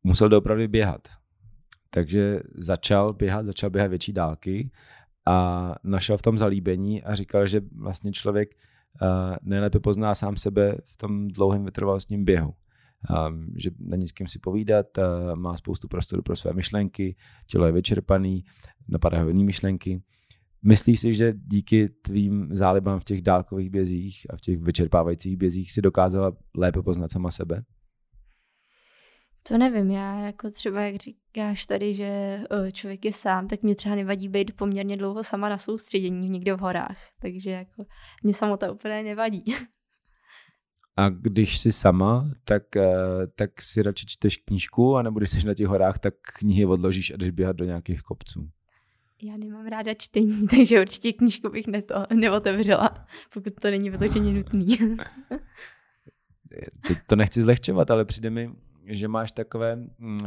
musel 0.03 0.29
doopravdy 0.29 0.69
běhat. 0.69 1.22
Takže 1.95 2.41
začal 2.55 3.13
běhat, 3.13 3.47
začal 3.47 3.71
běhat 3.71 3.91
větší 3.91 4.13
dálky 4.13 4.71
a 5.27 5.75
našel 5.85 6.17
v 6.17 6.23
tom 6.23 6.39
zalíbení 6.39 7.03
a 7.03 7.15
říkal, 7.15 7.47
že 7.47 7.61
vlastně 7.77 8.13
člověk 8.13 8.51
uh, 9.03 9.09
nejlépe 9.43 9.81
pozná 9.81 10.15
sám 10.15 10.37
sebe 10.37 10.77
v 10.85 10.97
tom 10.97 11.29
dlouhém 11.29 11.65
vytrvalostním 11.65 12.25
běhu. 12.25 12.55
Um, 13.29 13.55
že 13.57 13.71
není 13.79 14.09
s 14.09 14.13
kým 14.13 14.29
si 14.29 14.39
povídat, 14.39 14.87
uh, 14.99 15.37
má 15.37 15.57
spoustu 15.57 15.89
prostoru 15.89 16.23
pro 16.23 16.37
své 16.37 16.53
myšlenky, 16.53 17.17
tělo 17.47 17.67
je 17.67 17.73
vyčerpaný, 17.73 18.45
napadají 18.89 19.23
ho 19.23 19.29
jiné 19.29 19.45
myšlenky. 19.45 20.03
Myslíš 20.63 21.01
si, 21.01 21.15
že 21.15 21.35
díky 21.37 21.89
tvým 21.89 22.49
zálibám 22.55 23.01
v 23.01 23.05
těch 23.05 23.23
dálkových 23.23 23.71
bězích 23.71 24.27
a 24.31 24.37
v 24.37 24.41
těch 24.41 24.59
vyčerpávajících 24.59 25.37
bězích 25.37 25.73
si 25.73 25.83
dokázala 25.83 26.33
lépe 26.57 26.83
poznat 26.83 27.11
sama 27.11 27.31
sebe? 27.31 27.63
To 29.49 29.59
nevím, 29.59 29.91
já 29.91 30.21
jako 30.21 30.51
třeba, 30.51 30.81
jak 30.81 30.97
říkáš 30.97 31.67
tady, 31.67 31.95
že 31.95 32.41
člověk 32.73 33.05
je 33.05 33.13
sám, 33.13 33.49
tak 33.49 33.63
mě 33.63 33.75
třeba 33.75 33.95
nevadí 33.95 34.29
být 34.29 34.57
poměrně 34.57 34.97
dlouho 34.97 35.23
sama 35.23 35.49
na 35.49 35.59
soustředění 35.59 36.29
někde 36.29 36.55
v 36.55 36.61
horách, 36.61 36.99
takže 37.21 37.51
jako 37.51 37.85
mě 38.23 38.35
samota 38.35 38.73
úplně 38.73 39.03
nevadí. 39.03 39.45
A 40.97 41.09
když 41.09 41.59
jsi 41.59 41.73
sama, 41.73 42.31
tak, 42.45 42.77
eh, 42.77 42.93
tak 43.35 43.63
si 43.63 43.83
radši 43.83 44.07
čteš 44.07 44.37
knížku, 44.37 44.97
anebo 44.97 45.19
když 45.19 45.31
jsi 45.31 45.47
na 45.47 45.55
těch 45.55 45.67
horách, 45.67 45.99
tak 45.99 46.15
knihy 46.39 46.67
odložíš 46.67 47.11
a 47.11 47.17
jdeš 47.17 47.31
běhat 47.31 47.57
do 47.57 47.65
nějakých 47.65 48.03
kopců? 48.03 48.49
Já 49.23 49.37
nemám 49.37 49.67
ráda 49.67 49.95
čtení, 49.95 50.47
takže 50.57 50.81
určitě 50.81 51.13
knížku 51.13 51.49
bych 51.49 51.67
neto, 51.67 51.95
neotevřela, 52.15 53.07
pokud 53.35 53.53
to 53.61 53.71
není 53.71 53.91
vyloženě 53.91 54.33
nutný. 54.33 54.77
to, 56.89 56.95
to 57.07 57.17
nechci 57.17 57.43
zlehčovat, 57.43 57.91
ale 57.91 58.05
přijde 58.05 58.31
mi, 58.31 58.51
že 58.87 59.09
máš 59.09 59.33
takové 59.33 59.77
mm, 59.77 60.19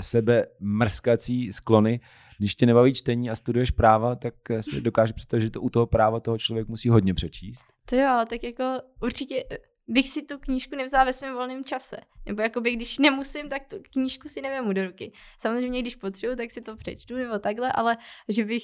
sebemrskací 0.00 1.52
sklony. 1.52 2.00
Když 2.38 2.54
tě 2.54 2.66
nebaví 2.66 2.94
čtení 2.94 3.30
a 3.30 3.36
studuješ 3.36 3.70
práva, 3.70 4.14
tak 4.14 4.34
si 4.60 4.80
dokážu 4.80 5.14
představit, 5.14 5.42
že 5.42 5.50
to 5.50 5.60
u 5.60 5.70
toho 5.70 5.86
práva 5.86 6.20
toho 6.20 6.38
člověk 6.38 6.68
musí 6.68 6.88
hodně 6.88 7.14
přečíst. 7.14 7.66
To 7.88 7.96
jo, 7.96 8.08
ale 8.08 8.26
tak 8.26 8.42
jako 8.42 8.80
určitě 9.00 9.44
bych 9.88 10.08
si 10.08 10.22
tu 10.22 10.38
knížku 10.38 10.76
nevzala 10.76 11.04
ve 11.04 11.12
svém 11.12 11.34
volném 11.34 11.64
čase. 11.64 11.96
Nebo 12.26 12.42
jakoby, 12.42 12.76
když 12.76 12.98
nemusím, 12.98 13.48
tak 13.48 13.62
tu 13.70 13.76
knížku 13.92 14.28
si 14.28 14.40
nevemu 14.40 14.72
do 14.72 14.86
ruky. 14.86 15.12
Samozřejmě, 15.38 15.82
když 15.82 15.96
potřebuji, 15.96 16.36
tak 16.36 16.50
si 16.50 16.60
to 16.60 16.76
přečtu 16.76 17.14
nebo 17.16 17.38
takhle, 17.38 17.72
ale 17.72 17.96
že 18.28 18.44
bych 18.44 18.62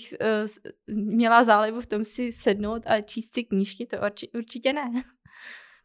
uh, 0.88 0.96
měla 0.96 1.44
zálibu 1.44 1.80
v 1.80 1.86
tom 1.86 2.04
si 2.04 2.32
sednout 2.32 2.82
a 2.86 3.00
číst 3.00 3.34
si 3.34 3.44
knížky, 3.44 3.86
to 3.86 3.96
urči, 4.06 4.28
určitě 4.34 4.72
ne. 4.72 4.92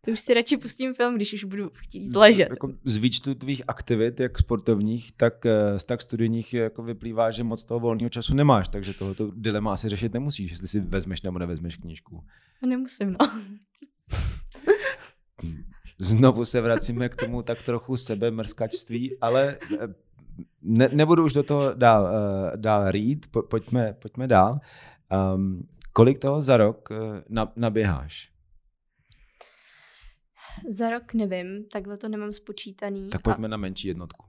To 0.05 0.11
už 0.11 0.19
si 0.19 0.33
radši 0.33 0.57
pustím 0.57 0.93
film, 0.93 1.15
když 1.15 1.33
už 1.33 1.43
budu 1.43 1.71
chtít 1.73 2.07
mm, 2.07 2.15
ležet. 2.15 2.49
Jako 2.49 2.73
z 2.83 2.97
výčtu 2.97 3.35
tvých 3.35 3.61
aktivit, 3.67 4.19
jak 4.19 4.39
sportovních, 4.39 5.11
tak, 5.11 5.45
eh, 5.45 5.77
tak 5.85 6.01
studijních, 6.01 6.53
jako 6.53 6.83
vyplývá, 6.83 7.31
že 7.31 7.43
moc 7.43 7.63
toho 7.63 7.79
volného 7.79 8.09
času 8.09 8.35
nemáš, 8.35 8.69
takže 8.69 8.93
tohoto 8.93 9.31
dilema 9.35 9.73
asi 9.73 9.89
řešit 9.89 10.13
nemusíš, 10.13 10.51
jestli 10.51 10.67
si 10.67 10.79
vezmeš 10.79 11.21
nebo 11.21 11.39
nevezmeš 11.39 11.75
knížku. 11.75 12.23
Nemusím, 12.65 13.15
no. 13.19 13.41
Znovu 15.99 16.45
se 16.45 16.61
vracíme 16.61 17.09
k 17.09 17.15
tomu 17.15 17.41
tak 17.41 17.65
trochu 17.65 17.97
sebe 17.97 18.31
mrskačství, 18.31 19.17
ale 19.21 19.57
eh, 19.81 19.87
ne, 20.61 20.89
nebudu 20.93 21.25
už 21.25 21.33
do 21.33 21.43
toho 21.43 21.73
dál, 21.73 22.03
uh, 22.03 22.57
dál 22.61 22.91
rýt, 22.91 23.27
po, 23.31 23.41
pojďme, 23.41 23.95
pojďme 24.01 24.27
dál. 24.27 24.59
Um, 25.35 25.67
kolik 25.93 26.19
toho 26.19 26.41
za 26.41 26.57
rok 26.57 26.89
naběháš? 27.55 28.34
Za 30.69 30.89
rok 30.89 31.13
nevím, 31.13 31.65
takhle 31.65 31.97
to 31.97 32.09
nemám 32.09 32.33
spočítaný. 32.33 33.09
Tak 33.09 33.21
pojďme 33.21 33.45
a... 33.45 33.49
na 33.49 33.57
menší 33.57 33.87
jednotku. 33.87 34.25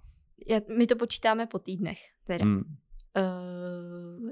Já, 0.46 0.60
my 0.78 0.86
to 0.86 0.96
počítáme 0.96 1.46
po 1.46 1.58
týdnech, 1.58 1.98
teda. 2.24 2.44
Hmm. 2.44 2.76
Uh, 3.16 4.30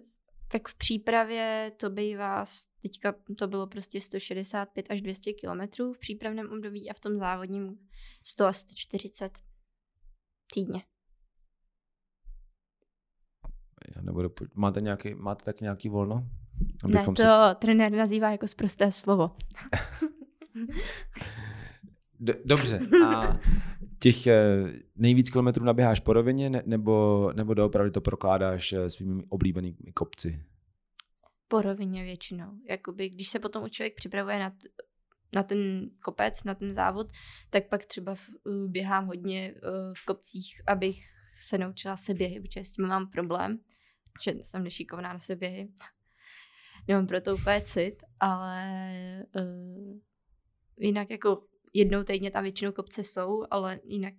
tak 0.55 0.69
v 0.69 0.75
přípravě 0.75 1.73
to 1.77 1.91
bývá, 1.91 2.45
teďka 2.83 3.15
to 3.39 3.49
bylo 3.49 3.67
prostě 3.67 4.01
165 4.01 4.87
až 4.91 5.03
200 5.03 5.33
kilometrů 5.33 5.93
v 5.93 5.99
přípravném 5.99 6.51
období 6.51 6.91
a 6.91 6.95
v 6.95 7.01
tom 7.01 7.19
závodním 7.19 7.79
100 8.23 8.47
až 8.47 8.57
140 8.57 9.39
týdně. 10.55 10.83
Já 13.97 14.03
nebudu, 14.03 14.31
máte, 14.55 14.81
nějaký, 14.81 15.15
máte 15.15 15.45
tak 15.45 15.61
nějaký 15.61 15.89
volno? 15.89 16.29
Ne, 16.87 17.05
to 17.05 17.15
si... 17.17 17.23
trenér 17.59 17.93
nazývá 17.93 18.31
jako 18.31 18.47
zprosté 18.47 18.93
slovo. 18.93 19.37
Dobře. 22.45 22.81
A 23.07 23.39
těch 23.99 24.27
eh, 24.27 24.73
nejvíc 24.97 25.31
kilometrů 25.31 25.65
naběháš 25.65 26.01
po 26.01 26.13
rovině, 26.13 26.51
nebo, 26.67 27.33
nebo 27.33 27.55
doopravdy 27.55 27.91
to 27.91 28.01
prokládáš 28.01 28.73
eh, 28.73 28.91
svými 28.91 29.23
oblíbenými 29.29 29.93
kopci? 29.95 30.45
Po 31.49 31.63
rovině 31.63 32.05
většinou. 32.05 32.53
Jakoby, 32.71 33.09
když 33.09 33.29
se 33.29 33.39
potom 33.39 33.71
člověk 33.71 33.95
připravuje 33.95 34.39
na, 34.39 34.53
na 35.35 35.43
ten 35.43 35.91
kopec, 36.05 36.45
na 36.45 36.55
ten 36.55 36.75
závod, 36.75 37.07
tak 37.51 37.69
pak 37.69 37.87
třeba 37.87 38.15
v, 38.15 38.29
eh, 38.29 38.69
běhám 38.69 39.07
hodně 39.07 39.55
v 39.95 40.05
kopcích, 40.05 40.63
abych 40.67 40.97
se 41.41 41.59
naučila 41.59 41.97
se 41.97 42.15
běhy, 42.15 42.41
protože 42.41 42.65
s 42.65 42.73
tím 42.73 42.87
mám 42.87 43.11
problém, 43.11 43.59
že 44.23 44.35
jsem 44.43 44.65
nešikovná 44.65 45.13
na 45.13 45.19
se 45.19 45.37
běhy. 45.37 45.69
Nemám 46.89 47.07
pro 47.07 47.21
to 47.21 47.35
úplně 47.35 47.61
cit, 47.61 48.03
ale 48.21 49.27
uh, 49.37 49.99
jinak 50.79 51.11
jako 51.11 51.43
jednou 51.75 52.03
týdně 52.03 52.31
tam 52.31 52.43
většinou 52.43 52.73
kopce 52.73 53.03
jsou, 53.03 53.45
ale 53.51 53.81
jinak 53.85 54.15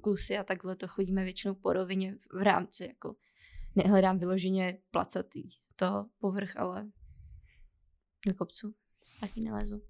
kusy 0.00 0.38
a 0.38 0.44
takhle 0.44 0.76
to 0.76 0.88
chodíme 0.88 1.24
většinou 1.24 1.54
po 1.54 1.72
rovině 1.72 2.16
v 2.32 2.42
rámci, 2.42 2.84
jako 2.84 3.14
nehledám 3.76 4.18
vyloženě 4.18 4.78
placatý 4.90 5.42
to 5.76 6.06
povrch, 6.20 6.56
ale 6.56 6.88
do 8.26 8.34
kopců 8.34 8.74
taky 9.20 9.40
nelezu. 9.40 9.82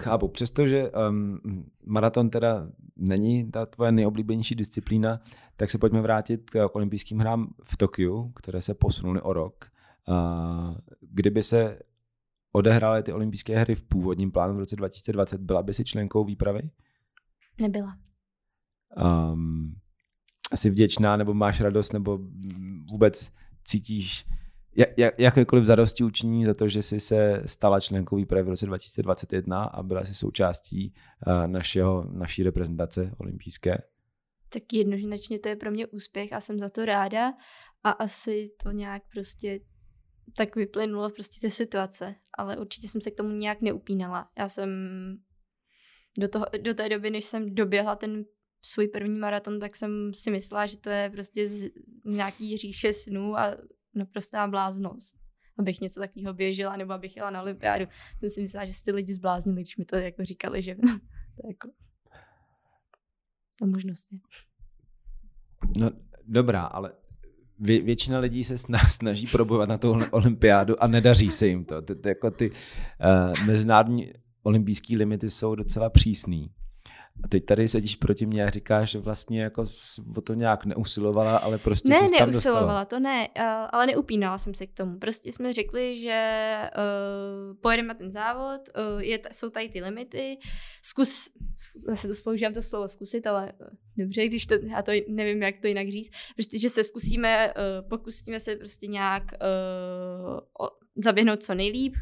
Chápu, 0.00 0.28
přestože 0.28 0.90
um, 0.90 1.40
maraton 1.84 2.30
teda 2.30 2.68
není 2.96 3.50
ta 3.50 3.66
tvoje 3.66 3.92
nejoblíbenější 3.92 4.54
disciplína, 4.54 5.20
tak 5.56 5.70
se 5.70 5.78
pojďme 5.78 6.00
vrátit 6.00 6.50
k 6.50 6.68
olympijským 6.72 7.18
hrám 7.18 7.54
v 7.64 7.76
Tokiu, 7.76 8.32
které 8.32 8.62
se 8.62 8.74
posunuly 8.74 9.20
o 9.20 9.32
rok. 9.32 9.70
Uh, 10.08 10.76
kdyby 11.00 11.42
se 11.42 11.78
odehrály 12.52 13.02
ty 13.02 13.12
olympijské 13.12 13.58
hry 13.58 13.74
v 13.74 13.82
původním 13.82 14.32
plánu 14.32 14.54
v 14.54 14.58
roce 14.58 14.76
2020, 14.76 15.40
byla 15.40 15.62
by 15.62 15.74
si 15.74 15.84
členkou 15.84 16.24
výpravy? 16.24 16.70
Nebyla. 17.60 17.96
Um, 19.32 19.74
asi 20.52 20.70
vděčná, 20.70 21.16
nebo 21.16 21.34
máš 21.34 21.60
radost, 21.60 21.92
nebo 21.92 22.18
vůbec 22.90 23.32
cítíš 23.64 24.26
jak, 24.76 25.20
jakékoliv 25.20 25.64
zadosti 25.64 26.04
učiní 26.04 26.44
za 26.44 26.54
to, 26.54 26.68
že 26.68 26.82
jsi 26.82 27.00
se 27.00 27.42
stala 27.46 27.80
členkou 27.80 28.16
výpravy 28.16 28.42
v 28.42 28.48
roce 28.48 28.66
2021 28.66 29.64
a 29.64 29.82
byla 29.82 30.04
si 30.04 30.14
součástí 30.14 30.94
uh, 31.26 31.46
našeho, 31.46 32.04
naší 32.12 32.42
reprezentace 32.42 33.12
olympijské? 33.18 33.78
Tak 34.48 34.62
jednoznačně 34.72 35.38
to 35.38 35.48
je 35.48 35.56
pro 35.56 35.70
mě 35.70 35.86
úspěch 35.86 36.32
a 36.32 36.40
jsem 36.40 36.58
za 36.58 36.68
to 36.68 36.84
ráda 36.84 37.32
a 37.84 37.90
asi 37.90 38.50
to 38.62 38.70
nějak 38.70 39.02
prostě 39.12 39.60
tak 40.36 40.56
vyplynulo 40.56 41.10
prostě 41.10 41.48
ze 41.48 41.54
situace, 41.54 42.14
ale 42.38 42.56
určitě 42.56 42.88
jsem 42.88 43.00
se 43.00 43.10
k 43.10 43.16
tomu 43.16 43.30
nějak 43.30 43.60
neupínala. 43.60 44.30
Já 44.38 44.48
jsem 44.48 44.70
do, 46.18 46.28
toho, 46.28 46.46
do 46.62 46.74
té 46.74 46.88
doby, 46.88 47.10
než 47.10 47.24
jsem 47.24 47.54
doběhla 47.54 47.96
ten 47.96 48.24
svůj 48.64 48.88
první 48.88 49.18
maraton, 49.18 49.60
tak 49.60 49.76
jsem 49.76 50.14
si 50.14 50.30
myslela, 50.30 50.66
že 50.66 50.76
to 50.76 50.90
je 50.90 51.10
prostě 51.10 51.48
z 51.48 51.70
nějaký 52.04 52.56
říše 52.56 52.92
snů 52.92 53.36
a 53.36 53.56
naprostá 53.94 54.46
bláznost. 54.46 55.16
Abych 55.58 55.80
něco 55.80 56.00
takového 56.00 56.34
běžela, 56.34 56.76
nebo 56.76 56.92
abych 56.92 57.16
jela 57.16 57.30
na 57.30 57.42
olympiádu. 57.42 57.86
Jsem 58.18 58.30
si 58.30 58.42
myslela, 58.42 58.66
že 58.66 58.72
jste 58.72 58.92
lidi 58.92 59.14
zbláznili, 59.14 59.60
když 59.60 59.76
mi 59.76 59.84
to 59.84 59.96
jako 59.96 60.24
říkali, 60.24 60.62
že 60.62 60.74
to 61.36 61.46
je 61.46 61.48
jako 61.48 61.68
ta 63.58 63.66
možnost. 63.66 64.08
No 65.76 65.90
dobrá, 66.22 66.62
ale 66.62 66.92
vě, 67.62 67.82
většina 67.82 68.18
lidí 68.18 68.44
se 68.44 68.58
snaží 68.88 69.26
probovat 69.26 69.68
na 69.68 69.78
tu 69.78 69.98
olympiádu 70.10 70.82
a 70.82 70.86
nedaří 70.86 71.30
se 71.30 71.46
jim 71.46 71.64
to. 71.64 71.82
Ty, 71.82 71.94
ty, 71.94 72.08
jako 72.08 72.30
ty 72.30 72.50
uh, 72.50 73.46
mezinárodní 73.46 74.12
olympijské 74.42 74.96
limity 74.96 75.30
jsou 75.30 75.54
docela 75.54 75.90
přísný. 75.90 76.50
A 77.24 77.28
teď 77.28 77.44
tady 77.44 77.68
sedíš 77.68 77.96
proti 77.96 78.26
mě 78.26 78.44
a 78.44 78.50
říkáš, 78.50 78.90
že 78.90 78.98
vlastně 78.98 79.42
jako 79.42 79.66
o 80.16 80.20
to 80.20 80.34
nějak 80.34 80.64
neusilovala, 80.64 81.36
ale 81.36 81.58
prostě 81.58 81.92
Ne, 81.92 81.98
se 81.98 82.14
tam 82.18 82.30
neusilovala, 82.30 82.66
dostala. 82.66 82.84
to 82.84 83.00
ne, 83.00 83.28
uh, 83.38 83.44
ale 83.70 83.86
neupínala 83.86 84.38
jsem 84.38 84.54
se 84.54 84.66
k 84.66 84.72
tomu. 84.72 84.98
Prostě 84.98 85.32
jsme 85.32 85.54
řekli, 85.54 85.98
že 85.98 86.58
uh, 86.76 87.56
pojedeme 87.60 87.88
na 87.88 87.94
ten 87.94 88.10
závod, 88.10 88.60
uh, 88.94 89.02
je, 89.02 89.20
jsou 89.32 89.50
tady 89.50 89.68
ty 89.68 89.82
limity, 89.82 90.38
zkus, 90.82 91.28
zase 91.86 92.08
to 92.08 92.14
používám 92.24 92.54
to 92.54 92.62
slovo 92.62 92.88
zkusit, 92.88 93.26
ale 93.26 93.52
uh, 93.60 93.66
dobře, 93.96 94.26
když 94.26 94.46
to, 94.46 94.54
já 94.54 94.82
to 94.82 94.92
nevím, 95.08 95.42
jak 95.42 95.60
to 95.60 95.66
jinak 95.66 95.88
říct, 95.88 96.10
prostě, 96.34 96.58
že 96.58 96.70
se 96.70 96.84
zkusíme, 96.84 97.54
uh, 97.54 97.88
pokusíme 97.88 98.40
se 98.40 98.56
prostě 98.56 98.86
nějak 98.86 99.22
uh, 99.22 100.36
o, 100.36 100.70
zaběhnout 100.96 101.42
co 101.42 101.54
nejlíp, 101.54 101.94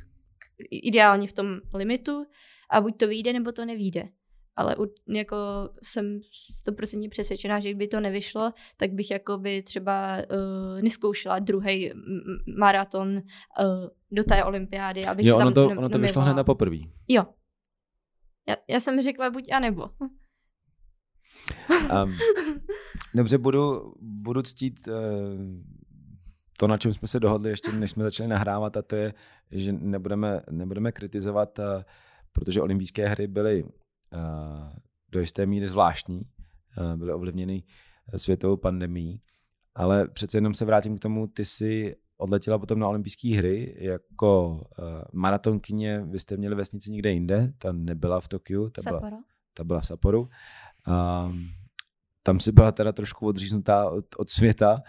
ideálně 0.70 1.26
v 1.26 1.32
tom 1.32 1.60
limitu 1.74 2.26
a 2.70 2.80
buď 2.80 2.96
to 2.96 3.08
vyjde, 3.08 3.32
nebo 3.32 3.52
to 3.52 3.64
nevíde. 3.64 4.08
Ale 4.56 4.76
u, 4.76 4.86
jako 5.08 5.36
jsem 5.82 6.20
stoprocentně 6.60 7.08
přesvědčená, 7.08 7.60
že 7.60 7.68
kdyby 7.70 7.88
to 7.88 8.00
nevyšlo, 8.00 8.52
tak 8.76 8.92
bych 8.92 9.10
jako 9.10 9.38
by 9.38 9.62
třeba 9.62 10.16
uh, 10.16 10.82
neskoušela 10.82 11.38
druhý 11.38 11.92
maraton 12.58 13.08
uh, 13.16 13.22
do 14.10 14.24
té 14.24 14.44
olympiády, 14.44 15.06
abych 15.06 15.26
Jo, 15.26 15.34
se 15.34 15.38
tam 15.38 15.46
ono 15.46 15.54
to, 15.54 15.66
ono 15.66 15.88
to 15.88 15.98
vyšlo 15.98 16.22
hned 16.22 16.34
na 16.34 16.44
poprví. 16.44 16.92
Jo. 17.08 17.26
Já, 18.48 18.56
já 18.68 18.80
jsem 18.80 19.02
řekla 19.02 19.30
buď 19.30 19.52
a 19.52 19.60
nebo. 19.60 19.88
Um, 22.04 22.14
dobře, 23.14 23.38
budu, 23.38 23.94
budu 24.00 24.42
ctít 24.42 24.88
uh, 24.88 24.94
to, 26.58 26.66
na 26.66 26.78
čem 26.78 26.94
jsme 26.94 27.08
se 27.08 27.20
dohodli 27.20 27.50
ještě, 27.50 27.72
než 27.72 27.90
jsme 27.90 28.04
začali 28.04 28.28
nahrávat, 28.28 28.76
a 28.76 28.82
to 28.82 28.96
je, 28.96 29.14
že 29.50 29.72
nebudeme, 29.72 30.40
nebudeme 30.50 30.92
kritizovat, 30.92 31.58
uh, 31.58 31.64
protože 32.32 32.62
olympijské 32.62 33.08
hry 33.08 33.26
byly 33.26 33.64
do 35.08 35.20
jisté 35.20 35.46
míry 35.46 35.68
zvláštní, 35.68 36.20
uh, 36.78 36.96
byly 36.96 37.12
ovlivněny 37.12 37.62
světovou 38.16 38.56
pandemí, 38.56 39.20
ale 39.74 40.08
přece 40.08 40.36
jenom 40.38 40.54
se 40.54 40.64
vrátím 40.64 40.98
k 40.98 41.00
tomu, 41.00 41.26
ty 41.26 41.44
jsi 41.44 41.96
odletěla 42.16 42.58
potom 42.58 42.78
na 42.78 42.88
olympijské 42.88 43.36
hry 43.36 43.76
jako 43.78 44.52
uh, 44.54 44.84
maratonkyně, 45.12 46.04
vy 46.04 46.18
jste 46.18 46.36
měli 46.36 46.54
vesnici 46.54 46.90
někde 46.90 47.12
jinde, 47.12 47.52
ta 47.58 47.72
nebyla 47.72 48.20
v 48.20 48.28
Tokiu, 48.28 48.70
ta 48.70 48.82
byla, 48.82 49.10
ta 49.54 49.64
byla 49.64 49.80
v 49.80 49.86
Saporu. 49.86 50.28
Um, 50.88 51.48
tam 52.22 52.40
si 52.40 52.52
byla 52.52 52.72
teda 52.72 52.92
trošku 52.92 53.26
odříznutá 53.26 53.90
od, 53.90 54.04
od 54.16 54.28
světa 54.28 54.82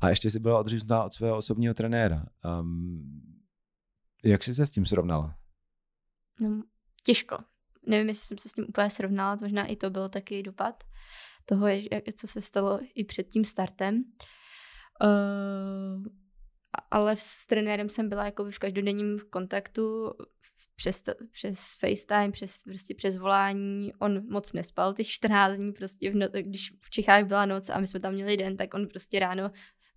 a 0.00 0.08
ještě 0.08 0.30
si 0.30 0.40
byla 0.40 0.60
odříznutá 0.60 1.04
od 1.04 1.12
svého 1.12 1.36
osobního 1.36 1.74
trenéra. 1.74 2.26
Um, 2.60 3.22
jak 4.24 4.44
jsi 4.44 4.54
se 4.54 4.66
s 4.66 4.70
tím 4.70 4.86
srovnala? 4.86 5.34
No, 6.40 6.62
těžko. 7.04 7.38
Nevím, 7.88 8.08
jestli 8.08 8.26
jsem 8.26 8.38
se 8.38 8.48
s 8.48 8.52
tím 8.52 8.64
úplně 8.68 8.90
srovnala, 8.90 9.38
možná 9.40 9.66
i 9.66 9.76
to 9.76 9.90
byl 9.90 10.08
taky 10.08 10.42
dopad 10.42 10.84
toho, 11.44 11.66
co 12.16 12.26
se 12.26 12.40
stalo 12.40 12.80
i 12.94 13.04
před 13.04 13.28
tím 13.28 13.44
startem. 13.44 14.04
Uh, 15.02 16.06
ale 16.90 17.16
s 17.16 17.46
trenérem 17.46 17.88
jsem 17.88 18.08
byla 18.08 18.24
jakoby 18.24 18.50
v 18.50 18.58
každodenním 18.58 19.18
kontaktu 19.30 20.12
přes, 20.76 21.02
to, 21.02 21.12
přes 21.32 21.58
FaceTime, 21.80 22.30
přes, 22.30 22.62
prostě 22.62 22.94
přes 22.94 23.16
volání. 23.16 23.92
On 23.98 24.32
moc 24.32 24.52
nespal 24.52 24.94
těch 24.94 25.06
14 25.06 25.56
dní, 25.56 25.72
prostě 25.72 26.10
v 26.10 26.14
no, 26.14 26.28
když 26.28 26.72
v 26.80 26.90
Čechách 26.90 27.24
byla 27.24 27.46
noc 27.46 27.70
a 27.70 27.80
my 27.80 27.86
jsme 27.86 28.00
tam 28.00 28.12
měli 28.12 28.36
den, 28.36 28.56
tak 28.56 28.74
on 28.74 28.88
prostě 28.88 29.18
ráno 29.18 29.50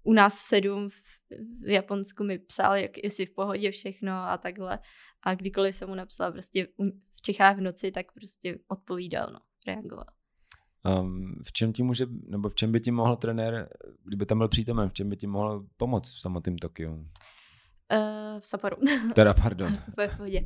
u 0.03 0.13
nás 0.13 0.39
v 0.39 0.43
sedm 0.43 0.89
v, 0.89 0.95
v 1.61 1.69
Japonsku 1.69 2.23
mi 2.23 2.39
psal, 2.39 2.75
jak 2.75 3.03
jestli 3.03 3.25
v 3.25 3.33
pohodě 3.33 3.71
všechno 3.71 4.13
a 4.13 4.37
takhle. 4.37 4.79
A 5.23 5.35
kdykoliv 5.35 5.75
jsem 5.75 5.89
mu 5.89 5.95
napsala 5.95 6.31
prostě 6.31 6.67
v 7.13 7.21
Čechách 7.21 7.57
v 7.57 7.61
noci, 7.61 7.91
tak 7.91 8.11
prostě 8.11 8.59
odpovídal, 8.67 9.29
no, 9.33 9.39
reagoval. 9.67 10.05
Um, 11.01 11.41
v 11.45 11.51
čem 11.51 11.73
ti 11.73 11.83
může, 11.83 12.05
nebo 12.27 12.49
v 12.49 12.55
čem 12.55 12.71
by 12.71 12.79
ti 12.79 12.91
mohl 12.91 13.15
trenér, 13.15 13.69
kdyby 14.05 14.25
tam 14.25 14.37
byl 14.37 14.47
přítomen, 14.47 14.89
v 14.89 14.93
čem 14.93 15.09
by 15.09 15.17
ti 15.17 15.27
mohl 15.27 15.67
pomoct 15.77 16.13
v 16.13 16.21
samotném 16.21 16.57
Tokiu? 16.57 16.91
Uh, 16.93 18.39
v 18.39 18.47
Saporu. 18.47 18.77
Teda, 19.15 19.33
pardon. 19.33 19.73
V 19.97 20.17
pohodě. 20.17 20.45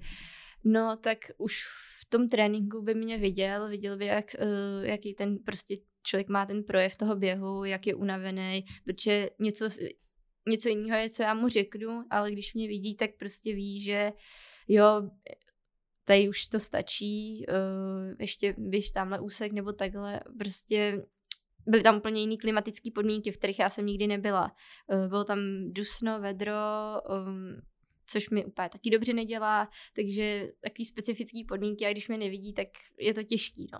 No, 0.63 0.97
tak 1.01 1.17
už 1.37 1.63
v 2.01 2.09
tom 2.09 2.29
tréninku 2.29 2.81
by 2.81 2.93
mě 2.93 3.17
viděl, 3.17 3.69
viděl 3.69 3.97
by, 3.97 4.05
jak, 4.05 4.25
uh, 4.41 4.85
jaký 4.85 5.13
ten 5.13 5.37
prostě 5.37 5.77
člověk 6.03 6.29
má 6.29 6.45
ten 6.45 6.63
projev 6.63 6.95
toho 6.95 7.15
běhu, 7.15 7.63
jak 7.63 7.87
je 7.87 7.95
unavený, 7.95 8.65
protože 8.85 9.29
něco, 9.39 9.69
něco 10.49 10.69
jiného 10.69 10.97
je, 10.97 11.09
co 11.09 11.23
já 11.23 11.33
mu 11.33 11.47
řeknu, 11.47 12.05
ale 12.09 12.31
když 12.31 12.53
mě 12.53 12.67
vidí, 12.67 12.95
tak 12.95 13.09
prostě 13.19 13.55
ví, 13.55 13.81
že 13.81 14.11
jo, 14.67 15.09
tady 16.03 16.29
už 16.29 16.47
to 16.47 16.59
stačí, 16.59 17.45
uh, 17.49 18.15
ještě 18.19 18.55
běž 18.57 18.91
tamhle 18.91 19.19
úsek 19.19 19.51
nebo 19.51 19.73
takhle, 19.73 20.21
prostě 20.39 21.05
byly 21.67 21.83
tam 21.83 21.97
úplně 21.97 22.21
jiný 22.21 22.37
klimatické 22.37 22.91
podmínky, 22.91 23.31
v 23.31 23.37
kterých 23.37 23.59
já 23.59 23.69
jsem 23.69 23.85
nikdy 23.85 24.07
nebyla. 24.07 24.55
Uh, 24.87 25.07
bylo 25.07 25.23
tam 25.23 25.39
dusno, 25.73 26.19
vedro, 26.19 26.53
um, 27.09 27.61
což 28.05 28.29
mi 28.29 28.45
úplně 28.45 28.69
taky 28.69 28.89
dobře 28.89 29.13
nedělá, 29.13 29.69
takže 29.95 30.47
takový 30.61 30.85
specifický 30.85 31.43
podmínky 31.43 31.85
a 31.85 31.91
když 31.91 32.07
mě 32.07 32.17
nevidí, 32.17 32.53
tak 32.53 32.67
je 32.99 33.13
to 33.13 33.23
těžký, 33.23 33.67
no. 33.73 33.79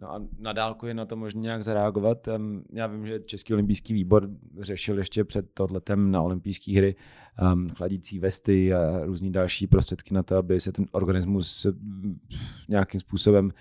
No 0.00 0.12
a 0.12 0.22
na 0.38 0.52
dálku 0.52 0.86
je 0.86 0.94
na 0.94 1.06
to 1.06 1.16
možné 1.16 1.40
nějak 1.40 1.64
zareagovat. 1.64 2.28
Já 2.72 2.86
vím, 2.86 3.06
že 3.06 3.20
Český 3.20 3.54
olympijský 3.54 3.94
výbor 3.94 4.30
řešil 4.60 4.98
ještě 4.98 5.24
před 5.24 5.46
tohletem 5.54 6.10
na 6.10 6.22
olympijské 6.22 6.76
hry 6.76 6.96
um, 7.52 7.68
chladící 7.68 8.18
vesty 8.18 8.74
a 8.74 9.04
různý 9.04 9.32
další 9.32 9.66
prostředky 9.66 10.14
na 10.14 10.22
to, 10.22 10.36
aby 10.36 10.60
se 10.60 10.72
ten 10.72 10.86
organismus 10.92 11.66
nějakým 12.68 13.00
způsobem 13.00 13.52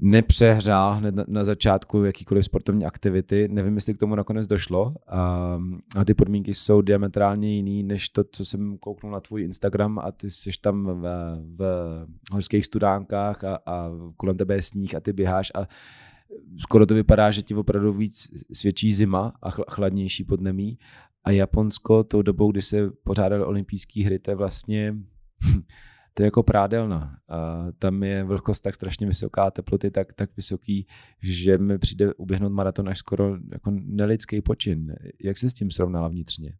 nepřehrál 0.00 0.94
hned 0.94 1.14
na, 1.14 1.24
na 1.28 1.44
začátku 1.44 2.04
jakýkoliv 2.04 2.44
sportovní 2.44 2.84
aktivity. 2.84 3.48
Nevím, 3.48 3.74
jestli 3.74 3.94
k 3.94 3.98
tomu 3.98 4.14
nakonec 4.14 4.46
došlo. 4.46 4.94
A, 5.06 5.58
a 5.96 6.04
ty 6.04 6.14
podmínky 6.14 6.54
jsou 6.54 6.80
diametrálně 6.80 7.54
jiný, 7.56 7.82
než 7.82 8.08
to, 8.08 8.24
co 8.32 8.44
jsem 8.44 8.78
kouknul 8.78 9.12
na 9.12 9.20
tvůj 9.20 9.42
Instagram 9.42 9.98
a 9.98 10.12
ty 10.12 10.30
jsi 10.30 10.50
tam 10.60 10.86
v, 10.86 11.02
v 11.56 12.06
horských 12.32 12.64
studánkách 12.64 13.44
a, 13.44 13.58
a 13.66 13.90
kolem 14.16 14.36
tebe 14.36 14.54
je 14.54 14.62
sníh 14.62 14.94
a 14.94 15.00
ty 15.00 15.12
běháš 15.12 15.52
a 15.54 15.66
skoro 16.58 16.86
to 16.86 16.94
vypadá, 16.94 17.30
že 17.30 17.42
ti 17.42 17.54
opravdu 17.54 17.92
víc 17.92 18.28
svědčí 18.52 18.92
zima 18.92 19.32
a 19.42 19.50
chl- 19.50 19.64
chladnější 19.70 20.24
podnemí. 20.24 20.78
A 21.24 21.30
Japonsko 21.30 22.04
tou 22.04 22.22
dobou, 22.22 22.52
kdy 22.52 22.62
se 22.62 22.90
pořádaly 23.04 23.44
olympijské 23.44 24.04
hry, 24.04 24.18
to 24.18 24.30
je 24.30 24.34
vlastně 24.34 24.94
to 26.18 26.22
je 26.22 26.26
jako 26.26 26.42
prádelna. 26.42 27.18
A 27.28 27.66
tam 27.78 28.02
je 28.02 28.24
vlhkost 28.24 28.62
tak 28.62 28.74
strašně 28.74 29.06
vysoká, 29.06 29.50
teploty 29.50 29.90
tak, 29.90 30.12
tak 30.12 30.36
vysoký, 30.36 30.86
že 31.22 31.58
mi 31.58 31.78
přijde 31.78 32.14
uběhnout 32.14 32.52
maraton 32.52 32.88
až 32.88 32.98
skoro 32.98 33.36
jako 33.52 33.70
nelidský 33.70 34.42
počin. 34.42 34.94
Jak 35.24 35.38
se 35.38 35.50
s 35.50 35.54
tím 35.54 35.70
srovnala 35.70 36.08
vnitřně? 36.08 36.58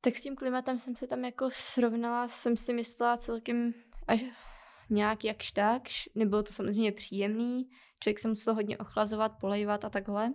Tak 0.00 0.16
s 0.16 0.22
tím 0.22 0.36
klimatem 0.36 0.78
jsem 0.78 0.96
se 0.96 1.06
tam 1.06 1.24
jako 1.24 1.48
srovnala, 1.52 2.28
jsem 2.28 2.56
si 2.56 2.72
myslela 2.72 3.16
celkem 3.16 3.72
až 4.08 4.24
nějak 4.90 5.24
jakž 5.24 5.52
takž. 5.52 6.08
Nebylo 6.14 6.42
to 6.42 6.52
samozřejmě 6.52 6.92
příjemný, 6.92 7.68
člověk 8.02 8.18
se 8.18 8.28
musel 8.28 8.54
hodně 8.54 8.78
ochlazovat, 8.78 9.32
polejvat 9.40 9.84
a 9.84 9.90
takhle. 9.90 10.32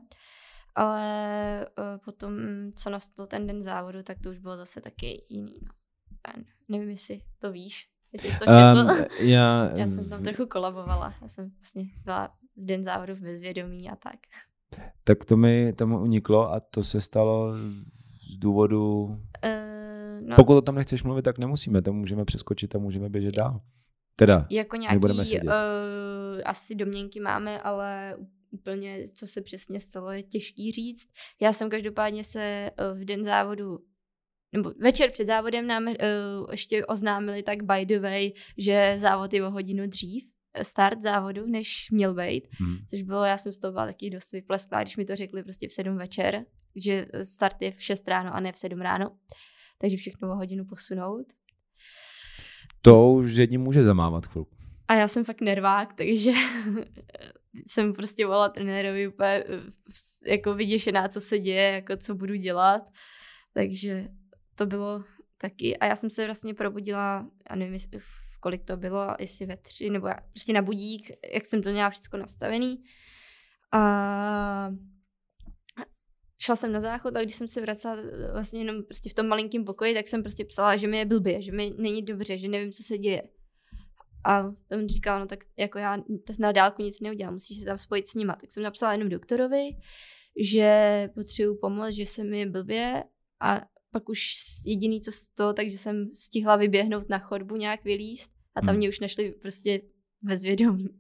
Ale 0.75 1.67
uh, 1.77 1.85
potom, 2.05 2.33
co 2.75 2.89
nastal 2.89 3.27
ten 3.27 3.47
den 3.47 3.63
závodu, 3.63 4.03
tak 4.03 4.17
to 4.23 4.29
už 4.29 4.37
bylo 4.37 4.57
zase 4.57 4.81
taky 4.81 5.25
jiný. 5.29 5.59
No. 5.65 5.84
Já 6.27 6.43
nevím, 6.69 6.89
jestli 6.89 7.19
to 7.39 7.51
víš, 7.51 7.87
jestli 8.13 8.31
jsi 8.31 8.39
to 8.39 8.45
četl. 8.45 8.79
Um, 8.79 9.05
já, 9.29 9.71
Já 9.75 9.87
jsem 9.87 10.09
tam 10.09 10.23
trochu 10.23 10.45
kolabovala. 10.45 11.13
Já 11.21 11.27
jsem 11.27 11.51
vlastně 11.59 11.83
byla 12.03 12.27
v 12.55 12.65
den 12.65 12.83
závodu 12.83 13.15
v 13.15 13.19
bezvědomí 13.19 13.89
a 13.89 13.95
tak. 13.95 14.19
Tak 15.03 15.25
to 15.25 15.37
mi 15.37 15.73
tomu 15.73 15.99
uniklo 15.99 16.51
a 16.53 16.59
to 16.59 16.83
se 16.83 17.01
stalo 17.01 17.57
z 17.57 18.37
důvodu... 18.39 19.03
Uh, 19.03 19.19
no, 20.21 20.35
Pokud 20.35 20.57
o 20.57 20.61
tom 20.61 20.75
nechceš 20.75 21.03
mluvit, 21.03 21.21
tak 21.21 21.39
nemusíme, 21.39 21.81
to 21.81 21.93
můžeme 21.93 22.25
přeskočit 22.25 22.75
a 22.75 22.79
můžeme 22.79 23.09
běžet 23.09 23.35
dál. 23.35 23.61
Teda, 24.15 24.47
jako 24.49 24.77
budeme 24.99 25.17
nějaký, 25.17 25.29
sedět. 25.29 25.43
uh, 25.43 26.41
asi 26.45 26.75
domněnky 26.75 27.19
máme, 27.19 27.61
ale 27.61 28.17
úplně, 28.51 29.09
co 29.13 29.27
se 29.27 29.41
přesně 29.41 29.79
stalo, 29.79 30.11
je 30.11 30.23
těžký 30.23 30.71
říct. 30.71 31.07
Já 31.41 31.53
jsem 31.53 31.69
každopádně 31.69 32.23
se 32.23 32.71
uh, 32.91 32.99
v 32.99 33.05
den 33.05 33.25
závodu 33.25 33.79
nebo 34.55 34.73
večer 34.79 35.11
před 35.11 35.25
závodem 35.25 35.67
nám 35.67 35.87
uh, 35.87 35.93
ještě 36.51 36.85
oznámili 36.85 37.43
tak 37.43 37.63
by 37.63 37.85
the 37.85 37.99
way, 37.99 38.31
že 38.57 38.95
závod 38.97 39.33
je 39.33 39.47
o 39.47 39.51
hodinu 39.51 39.87
dřív, 39.87 40.23
eh, 40.53 40.63
start 40.63 41.01
závodu, 41.01 41.45
než 41.47 41.91
měl 41.91 42.13
být, 42.13 42.47
hm. 42.61 42.77
což 42.89 43.01
bylo, 43.01 43.23
já 43.23 43.37
jsem 43.37 43.51
z 43.51 43.57
toho 43.57 43.71
byla 43.71 43.85
taky 43.85 44.09
dost 44.09 44.31
vyplesklá, 44.31 44.81
když 44.81 44.97
mi 44.97 45.05
to 45.05 45.15
řekli 45.15 45.43
prostě 45.43 45.67
v 45.67 45.71
7 45.71 45.97
večer, 45.97 46.45
že 46.75 47.05
start 47.23 47.61
je 47.61 47.71
v 47.71 47.83
6 47.83 48.07
ráno 48.07 48.35
a 48.35 48.39
ne 48.39 48.51
v 48.51 48.57
7 48.57 48.81
ráno, 48.81 49.11
takže 49.77 49.97
všechno 49.97 50.31
o 50.31 50.35
hodinu 50.35 50.65
posunout. 50.65 51.25
to 52.81 53.11
už 53.11 53.33
jedním 53.33 53.61
může 53.61 53.83
zamávat 53.83 54.25
chvilku. 54.25 54.55
A 54.87 54.95
já 54.95 55.07
jsem 55.07 55.23
fakt 55.23 55.41
nervák, 55.41 55.93
takže 55.93 56.31
jsem 57.67 57.93
prostě 57.93 58.25
volala 58.25 58.49
trenérovi 58.49 59.07
úplně 59.07 59.29
eh, 59.29 60.31
jako 60.31 60.53
vyděšená, 60.53 61.07
co 61.07 61.21
se 61.21 61.39
děje, 61.39 61.71
jako 61.71 61.97
co 61.97 62.15
budu 62.15 62.35
dělat. 62.35 62.81
Takže 63.53 64.07
to 64.55 64.65
bylo 64.65 65.03
taky. 65.37 65.77
A 65.77 65.85
já 65.85 65.95
jsem 65.95 66.09
se 66.09 66.25
vlastně 66.25 66.53
probudila, 66.53 67.29
a 67.47 67.55
nevím, 67.55 67.73
jestli 67.73 67.99
kolik 68.39 68.63
to 68.63 68.77
bylo, 68.77 69.07
jestli 69.19 69.45
ve 69.45 69.57
tři, 69.57 69.89
nebo 69.89 70.07
já, 70.07 70.15
prostě 70.31 70.53
na 70.53 70.61
budík, 70.61 71.11
jak 71.33 71.45
jsem 71.45 71.63
to 71.63 71.69
měla 71.69 71.89
všechno 71.89 72.19
nastavený. 72.19 72.83
A 73.73 74.69
šla 76.41 76.55
jsem 76.55 76.71
na 76.71 76.81
záchod 76.81 77.15
a 77.15 77.21
když 77.21 77.35
jsem 77.35 77.47
se 77.47 77.61
vracela 77.61 77.97
vlastně 78.33 78.59
jenom 78.59 78.83
prostě 78.83 79.09
v 79.09 79.13
tom 79.13 79.27
malinkém 79.27 79.65
pokoji, 79.65 79.93
tak 79.93 80.07
jsem 80.07 80.23
prostě 80.23 80.45
psala, 80.45 80.75
že 80.75 80.87
mi 80.87 80.97
je 80.97 81.05
blbě, 81.05 81.41
že 81.41 81.51
mi 81.51 81.73
není 81.77 82.01
dobře, 82.01 82.37
že 82.37 82.47
nevím, 82.47 82.71
co 82.71 82.83
se 82.83 82.97
děje. 82.97 83.23
A 84.25 84.43
on 84.71 84.87
říkal, 84.87 85.19
no 85.19 85.25
tak 85.25 85.39
jako 85.57 85.77
já 85.77 85.97
na 86.39 86.51
dálku 86.51 86.81
nic 86.81 86.99
neudělám, 86.99 87.33
musíš 87.33 87.59
se 87.59 87.65
tam 87.65 87.77
spojit 87.77 88.07
s 88.07 88.15
nima. 88.15 88.35
Tak 88.35 88.51
jsem 88.51 88.63
napsala 88.63 88.91
jenom 88.93 89.09
doktorovi, 89.09 89.69
že 90.51 91.09
potřebuji 91.15 91.55
pomoc, 91.55 91.93
že 91.93 92.05
se 92.05 92.23
mi 92.23 92.39
je 92.39 92.49
blbě 92.49 93.03
a 93.41 93.61
pak 93.95 94.09
už 94.09 94.33
jediný, 94.65 95.01
co 95.01 95.11
z 95.11 95.27
toho, 95.27 95.53
takže 95.53 95.77
jsem 95.77 96.09
stihla 96.15 96.55
vyběhnout 96.55 97.09
na 97.09 97.19
chodbu, 97.19 97.55
nějak 97.55 97.83
vylíst 97.83 98.31
a 98.55 98.61
tam 98.61 98.69
hmm. 98.69 98.77
mě 98.77 98.89
už 98.89 98.99
našli 98.99 99.31
prostě 99.31 99.81
bezvědomí. 100.21 100.89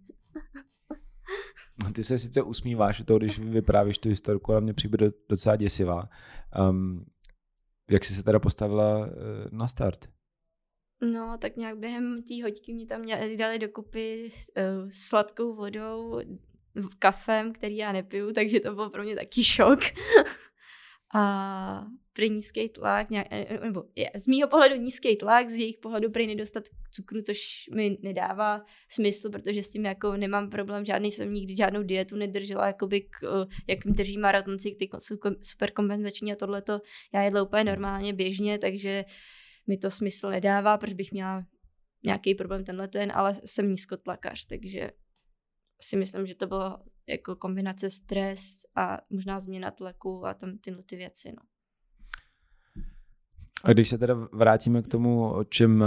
No, 1.83 1.93
ty 1.93 2.03
se 2.03 2.17
sice 2.17 2.41
usmíváš 2.41 3.03
to, 3.05 3.17
když 3.17 3.39
vyprávíš 3.39 3.97
tu 3.97 4.09
historku, 4.09 4.51
ale 4.51 4.61
mě 4.61 4.73
přijde 4.73 5.11
docela 5.29 5.55
děsivá. 5.55 6.09
Um, 6.69 7.05
jak 7.89 8.05
jsi 8.05 8.13
se 8.13 8.23
teda 8.23 8.39
postavila 8.39 8.97
uh, 8.97 9.11
na 9.51 9.67
start? 9.67 10.09
No, 11.01 11.37
tak 11.41 11.55
nějak 11.57 11.77
během 11.77 12.23
té 12.23 12.43
hoďky 12.43 12.73
mě 12.73 12.87
tam 12.87 13.05
dali 13.37 13.59
dokupy 13.59 14.31
uh, 14.57 14.89
sladkou 14.89 15.55
vodou, 15.55 16.21
kafem, 16.99 17.53
který 17.53 17.77
já 17.77 17.91
nepiju, 17.91 18.33
takže 18.33 18.59
to 18.59 18.75
byl 18.75 18.89
pro 18.89 19.03
mě 19.03 19.15
taky 19.15 19.43
šok. 19.43 19.79
a 21.15 21.87
prý 22.13 22.29
nízký 22.29 22.69
tlak, 22.69 23.09
nějak, 23.09 23.27
eh, 23.31 23.45
eh, 23.49 23.59
nebo 23.59 23.83
je, 23.95 24.11
z 24.15 24.27
mýho 24.27 24.47
pohledu 24.47 24.75
nízký 24.75 25.17
tlak, 25.17 25.49
z 25.49 25.55
jejich 25.55 25.77
pohledu 25.77 26.11
prý 26.11 26.27
nedostatek 26.27 26.71
cukru, 26.91 27.21
což 27.21 27.39
mi 27.75 27.97
nedává 28.01 28.65
smysl, 28.89 29.29
protože 29.29 29.63
s 29.63 29.71
tím 29.71 29.85
jako 29.85 30.17
nemám 30.17 30.49
problém, 30.49 30.85
žádný 30.85 31.11
jsem 31.11 31.33
nikdy 31.33 31.55
žádnou 31.55 31.83
dietu 31.83 32.15
nedržela, 32.15 32.67
jakoby 32.67 33.01
k, 33.01 33.47
jak 33.67 33.79
drží 33.85 34.17
maratonci, 34.17 34.75
ty 34.79 34.89
super 35.41 35.71
kompenzační 35.71 36.33
a 36.33 36.35
tohleto, 36.35 36.81
já 37.13 37.23
jedla 37.23 37.43
úplně 37.43 37.63
normálně, 37.63 38.13
běžně, 38.13 38.59
takže 38.59 39.05
mi 39.67 39.77
to 39.77 39.91
smysl 39.91 40.29
nedává, 40.29 40.77
proč 40.77 40.93
bych 40.93 41.11
měla 41.11 41.45
nějaký 42.03 42.35
problém 42.35 42.63
tenhle 42.63 42.87
ten, 42.87 43.11
ale 43.15 43.33
jsem 43.45 43.69
nízkotlakař, 43.69 44.45
takže 44.45 44.91
si 45.81 45.97
myslím, 45.97 46.25
že 46.25 46.35
to 46.35 46.47
bylo 46.47 46.77
jako 47.07 47.35
kombinace 47.35 47.89
stres 47.89 48.57
a 48.75 48.97
možná 49.09 49.39
změna 49.39 49.71
tlaku 49.71 50.25
a 50.25 50.33
tam 50.33 50.57
tyhle 50.57 50.83
ty 50.83 50.95
věci. 50.95 51.31
No. 51.31 51.43
A 53.63 53.73
když 53.73 53.89
se 53.89 53.97
teda 53.97 54.13
vrátíme 54.13 54.81
k 54.81 54.87
tomu, 54.87 55.33
o 55.33 55.43
čem 55.43 55.83
eh, 55.83 55.85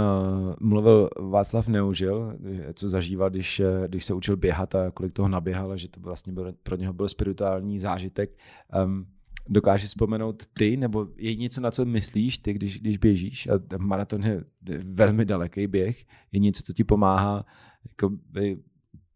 mluvil 0.59 1.09
Václav 1.19 1.67
Neužil, 1.67 2.37
co 2.73 2.89
zažíval, 2.89 3.29
když, 3.29 3.59
eh, 3.59 3.87
když 3.87 4.05
se 4.05 4.13
učil 4.13 4.37
běhat 4.37 4.75
a 4.75 4.91
kolik 4.91 5.13
toho 5.13 5.27
naběhal, 5.27 5.77
že 5.77 5.89
to 5.89 5.99
vlastně 5.99 6.33
byl, 6.33 6.53
pro 6.63 6.75
něho 6.75 6.93
byl 6.93 7.07
spirituální 7.07 7.79
zážitek. 7.79 8.37
Um, 8.83 9.05
dokážeš 9.49 9.89
vzpomenout 9.89 10.43
ty, 10.53 10.77
nebo 10.77 11.07
je 11.17 11.35
něco, 11.35 11.61
na 11.61 11.71
co 11.71 11.85
myslíš 11.85 12.37
ty, 12.37 12.53
když, 12.53 12.79
když 12.79 12.97
běžíš? 12.97 13.47
A 13.47 13.77
maraton 13.77 14.23
je 14.23 14.43
velmi 14.83 15.25
daleký 15.25 15.67
běh. 15.67 16.05
Je 16.31 16.39
něco, 16.39 16.63
co 16.63 16.73
ti 16.73 16.83
pomáhá 16.83 17.45
jako 17.89 18.17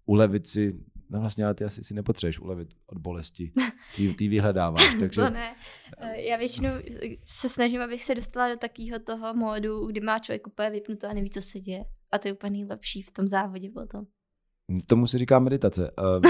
ulevit 0.06 0.48
si 0.48 0.80
No 1.14 1.20
vlastně, 1.20 1.46
ale 1.46 1.54
ty 1.54 1.64
asi 1.64 1.84
si 1.84 1.94
nepotřebuješ 1.94 2.40
ulevit 2.40 2.70
od 2.86 2.98
bolesti. 2.98 3.52
Ty, 3.96 4.14
ty 4.14 4.28
vyhledáváš, 4.28 4.96
takže... 5.00 5.22
To 5.22 5.30
ne. 5.30 5.56
Já 6.16 6.38
většinou 6.38 6.70
se 7.26 7.50
snažím, 7.50 7.82
abych 7.82 8.04
se 8.04 8.16
dostala 8.16 8.50
do 8.50 8.58
takového 8.58 9.00
toho 9.00 9.34
módu, 9.34 9.88
kdy 9.88 10.02
má 10.02 10.20
člověk 10.20 10.48
úplně 10.48 10.70
vypnuto 10.70 11.08
a 11.08 11.14
neví, 11.14 11.30
co 11.30 11.42
se 11.42 11.60
děje. 11.60 11.84
A 12.12 12.18
to 12.18 12.28
je 12.28 12.34
úplně 12.34 12.50
nejlepší 12.50 13.02
v 13.02 13.12
tom 13.12 13.28
závodě 13.28 13.70
potom. 13.70 14.06
Tomu 14.88 15.08
se 15.08 15.18
říká 15.18 15.40
meditace. 15.40 15.92
Uh... 16.04 16.22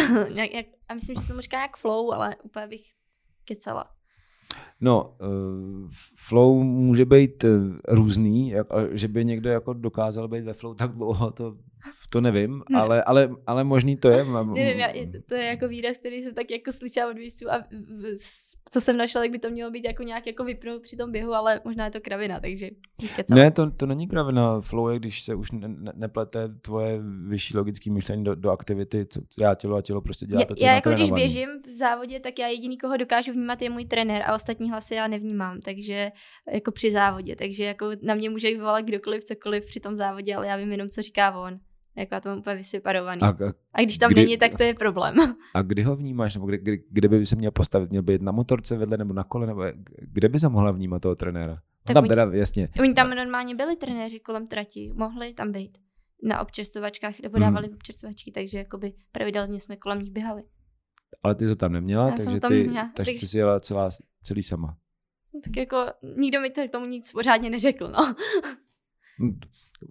a 0.87 0.93
myslím, 0.93 1.21
že 1.21 1.27
to 1.27 1.35
možná 1.35 1.61
jak 1.61 1.77
flow, 1.77 2.11
ale 2.11 2.35
úplně 2.43 2.67
bych 2.67 2.81
kecala. 3.45 3.85
No, 4.83 5.15
uh, 5.21 5.89
flow 6.15 6.63
může 6.63 7.05
být 7.05 7.43
uh, 7.43 7.51
různý, 7.87 8.49
jak, 8.49 8.67
že 8.91 9.07
by 9.07 9.25
někdo 9.25 9.49
jako 9.49 9.73
dokázal 9.73 10.27
být 10.27 10.43
ve 10.43 10.53
flow 10.53 10.75
tak 10.75 10.91
dlouho, 10.91 11.31
to 11.31 11.55
to 12.09 12.21
nevím, 12.21 12.63
ne. 12.69 12.79
ale, 12.79 13.03
ale, 13.03 13.29
ale 13.47 13.63
možný 13.63 13.97
to 13.97 14.09
je. 14.09 14.25
Nevím, 14.53 14.79
já, 14.79 14.87
to 15.25 15.35
je 15.35 15.45
jako 15.45 15.67
výraz, 15.67 15.97
který 15.97 16.23
jsem 16.23 16.33
tak 16.33 16.51
jako 16.51 16.71
slyšela 16.71 17.11
od 17.11 17.17
výzců 17.17 17.51
a 17.51 17.63
co 18.71 18.81
jsem 18.81 18.97
našla, 18.97 19.21
tak 19.21 19.31
by 19.31 19.39
to 19.39 19.49
mělo 19.49 19.71
být 19.71 19.85
jako 19.85 20.03
nějak 20.03 20.27
jako 20.27 20.43
vypnout 20.43 20.81
při 20.81 20.97
tom 20.97 21.11
běhu, 21.11 21.33
ale 21.33 21.61
možná 21.65 21.85
je 21.85 21.91
to 21.91 22.01
kravina, 22.01 22.39
takže 22.39 22.69
Ne, 23.29 23.51
to, 23.51 23.71
to 23.71 23.85
není 23.85 24.07
kravina. 24.07 24.61
Flow 24.61 24.89
je, 24.89 24.99
když 24.99 25.21
se 25.21 25.35
už 25.35 25.51
ne, 25.51 25.67
ne, 25.67 25.91
neplete 25.95 26.49
tvoje 26.61 26.99
vyšší 27.27 27.57
logické 27.57 27.91
myšlení 27.91 28.23
do, 28.23 28.35
do 28.35 28.51
aktivity, 28.51 29.05
co 29.05 29.21
já 29.39 29.55
tělo 29.55 29.75
a 29.75 29.81
tělo 29.81 30.01
prostě 30.01 30.25
dělá 30.25 30.45
to, 30.45 30.55
co 30.55 30.65
Já 30.65 30.73
jako 30.73 30.89
když 30.89 31.11
běžím 31.11 31.49
v 31.67 31.77
závodě, 31.77 32.19
tak 32.19 32.39
já 32.39 32.47
jediný, 32.47 32.77
koho 32.77 32.97
dokážu 32.97 33.31
vnímat, 33.31 33.61
je 33.61 33.69
můj 33.69 33.85
trenér 33.85 34.23
a 34.25 34.35
ostatní 34.35 34.71
hlasy 34.73 34.95
já 34.95 35.07
nevnímám, 35.07 35.61
takže 35.61 36.11
jako 36.53 36.71
při 36.71 36.91
závodě, 36.91 37.35
takže 37.35 37.63
jako 37.63 37.91
na 38.01 38.15
mě 38.15 38.29
může 38.29 38.47
vyvolat 38.47 38.85
kdokoliv, 38.85 39.23
cokoliv 39.23 39.65
při 39.65 39.79
tom 39.79 39.95
závodě, 39.95 40.35
ale 40.35 40.47
já 40.47 40.57
vím 40.57 40.71
jenom, 40.71 40.89
co 40.89 41.01
říká 41.01 41.39
on. 41.39 41.59
Jako 41.95 42.15
já 42.15 42.21
to 42.21 42.29
mám 42.29 42.37
úplně 42.37 42.55
vyseparovaný. 42.55 43.21
A, 43.21 43.27
a, 43.27 43.53
a 43.73 43.81
když 43.81 43.97
tam 43.97 44.11
kdy, 44.11 44.21
není, 44.21 44.37
tak 44.37 44.57
to 44.57 44.63
je 44.63 44.73
problém. 44.73 45.15
A 45.53 45.61
kdy 45.61 45.83
ho 45.83 45.95
vnímáš? 45.95 46.35
Nebo 46.35 46.45
kde, 46.45 46.57
kde, 46.57 46.77
kde 46.89 47.07
by 47.07 47.25
se 47.25 47.35
měl 47.35 47.51
postavit? 47.51 47.89
Měl 47.89 48.03
být 48.03 48.21
na 48.21 48.31
motorce 48.31 48.77
vedle 48.77 48.97
nebo 48.97 49.13
na 49.13 49.23
kole? 49.23 49.47
Nebo 49.47 49.63
kde 50.01 50.29
by 50.29 50.39
se 50.39 50.49
mohla 50.49 50.71
vnímat 50.71 51.01
toho 51.01 51.15
trenéra? 51.15 51.57
Tak 51.83 51.93
tam 51.93 52.07
teda, 52.07 52.29
jasně. 52.33 52.69
Oni 52.79 52.93
tam 52.93 53.09
normálně 53.09 53.55
byli 53.55 53.75
trenéři 53.75 54.19
kolem 54.19 54.47
trati, 54.47 54.91
mohli 54.95 55.33
tam 55.33 55.51
být 55.51 55.77
na 56.23 56.41
občerstvovačkách, 56.41 57.19
nebo 57.19 57.37
mhm. 57.37 57.41
dávali 57.41 57.67
mm. 57.67 57.73
občerstvovačky, 57.73 58.31
takže 58.31 58.57
jakoby 58.57 58.93
pravidelně 59.11 59.59
jsme 59.59 59.75
kolem 59.75 59.99
nich 59.99 60.11
běhali. 60.11 60.43
Ale 61.23 61.35
ty 61.35 61.47
to 61.47 61.55
tam 61.55 61.71
neměla, 61.71 62.09
Já 62.09 62.15
takže, 62.15 62.39
tam 62.39 62.49
ty, 62.49 62.63
neměla, 62.63 62.91
takže, 62.95 63.11
takže 63.11 63.19
ty 63.21 63.27
jsi 63.27 63.37
jela 63.37 63.59
celá, 63.59 63.89
celý 64.23 64.43
sama. 64.43 64.77
No, 65.33 65.39
tak 65.43 65.57
jako 65.57 65.85
nikdo 66.17 66.41
mi 66.41 66.49
to 66.49 66.67
k 66.67 66.71
tomu 66.71 66.85
nic 66.85 67.11
pořádně 67.11 67.49
neřekl, 67.49 67.87
no 67.87 68.15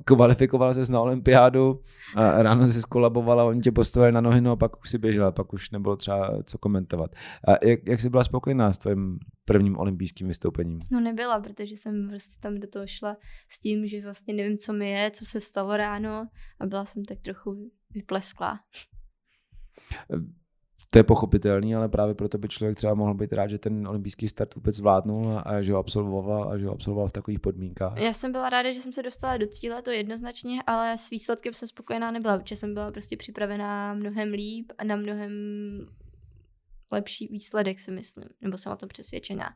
kvalifikovala 0.05 0.75
se 0.75 0.93
na 0.93 1.01
olympiádu 1.01 1.81
a 2.17 2.43
ráno 2.43 2.67
se 2.67 2.81
skolabovala, 2.81 3.45
oni 3.45 3.61
tě 3.61 3.73
postavili 3.73 4.13
na 4.13 4.21
nohy, 4.21 4.41
no 4.41 4.53
a 4.53 4.57
pak 4.57 4.81
už 4.81 4.91
si 4.91 4.99
běžela, 4.99 5.33
pak 5.33 5.53
už 5.53 5.71
nebylo 5.71 5.97
třeba 5.97 6.43
co 6.43 6.59
komentovat. 6.59 7.11
A 7.49 7.67
jak, 7.67 7.81
jak 7.87 8.01
jsi 8.01 8.11
byla 8.11 8.25
spokojená 8.25 8.73
s 8.73 8.79
tvým 8.79 9.19
prvním 9.45 9.79
olympijským 9.79 10.29
vystoupením? 10.29 10.81
No 10.93 11.01
nebyla, 11.01 11.41
protože 11.41 11.77
jsem 11.77 12.09
vlastně 12.09 12.41
tam 12.41 12.61
do 12.61 12.69
toho 12.69 12.87
šla 12.87 13.17
s 13.49 13.61
tím, 13.61 13.87
že 13.87 14.03
vlastně 14.03 14.35
nevím, 14.35 14.59
co 14.59 14.73
mi 14.73 14.91
je, 14.91 15.11
co 15.11 15.25
se 15.25 15.41
stalo 15.41 15.77
ráno 15.77 16.29
a 16.61 16.67
byla 16.67 16.85
jsem 16.85 17.05
tak 17.05 17.19
trochu 17.21 17.71
vyplesklá. 17.91 18.61
To 20.93 20.99
je 20.99 21.05
pochopitelný, 21.05 21.75
ale 21.75 21.89
právě 21.89 22.15
proto 22.15 22.39
by 22.39 22.49
člověk 22.49 22.77
třeba 22.77 22.95
mohl 22.95 23.15
být 23.15 23.33
rád, 23.33 23.47
že 23.47 23.59
ten 23.59 23.89
olympijský 23.89 24.29
start 24.29 24.55
vůbec 24.55 24.77
zvládnul 24.77 25.41
a 25.45 25.63
že 25.63 25.73
ho 25.73 25.79
absolvoval 25.79 26.53
a 26.53 26.59
že 26.59 26.67
ho 26.67 26.73
absolvoval 26.73 27.09
v 27.09 27.13
takových 27.13 27.41
podmínkách. 27.41 27.99
Já 27.99 28.13
jsem 28.13 28.33
byla 28.33 28.51
ráda, 28.51 28.73
že 28.73 28.81
jsem 28.81 28.93
se 28.93 29.03
dostala 29.03 29.37
do 29.37 29.47
cíle, 29.47 29.83
to 29.83 29.91
jednoznačně, 29.91 30.63
ale 30.67 30.97
s 30.97 31.11
výsledkem 31.11 31.55
jsem 31.55 31.69
spokojená 31.69 32.11
nebyla, 32.11 32.39
protože 32.39 32.57
jsem 32.57 32.75
byla 32.75 32.91
prostě 32.91 33.17
připravená 33.17 33.95
mnohem 33.95 34.33
líp 34.33 34.73
a 34.79 34.85
na 34.85 34.97
mnohem 34.97 35.33
lepší 36.91 37.29
výsledek, 37.29 37.81
si 37.81 37.91
myslím, 37.91 38.29
nebo 38.41 38.59
jsem 38.59 38.73
o 38.73 38.77
tom 38.77 38.89
přesvědčená. 38.89 39.49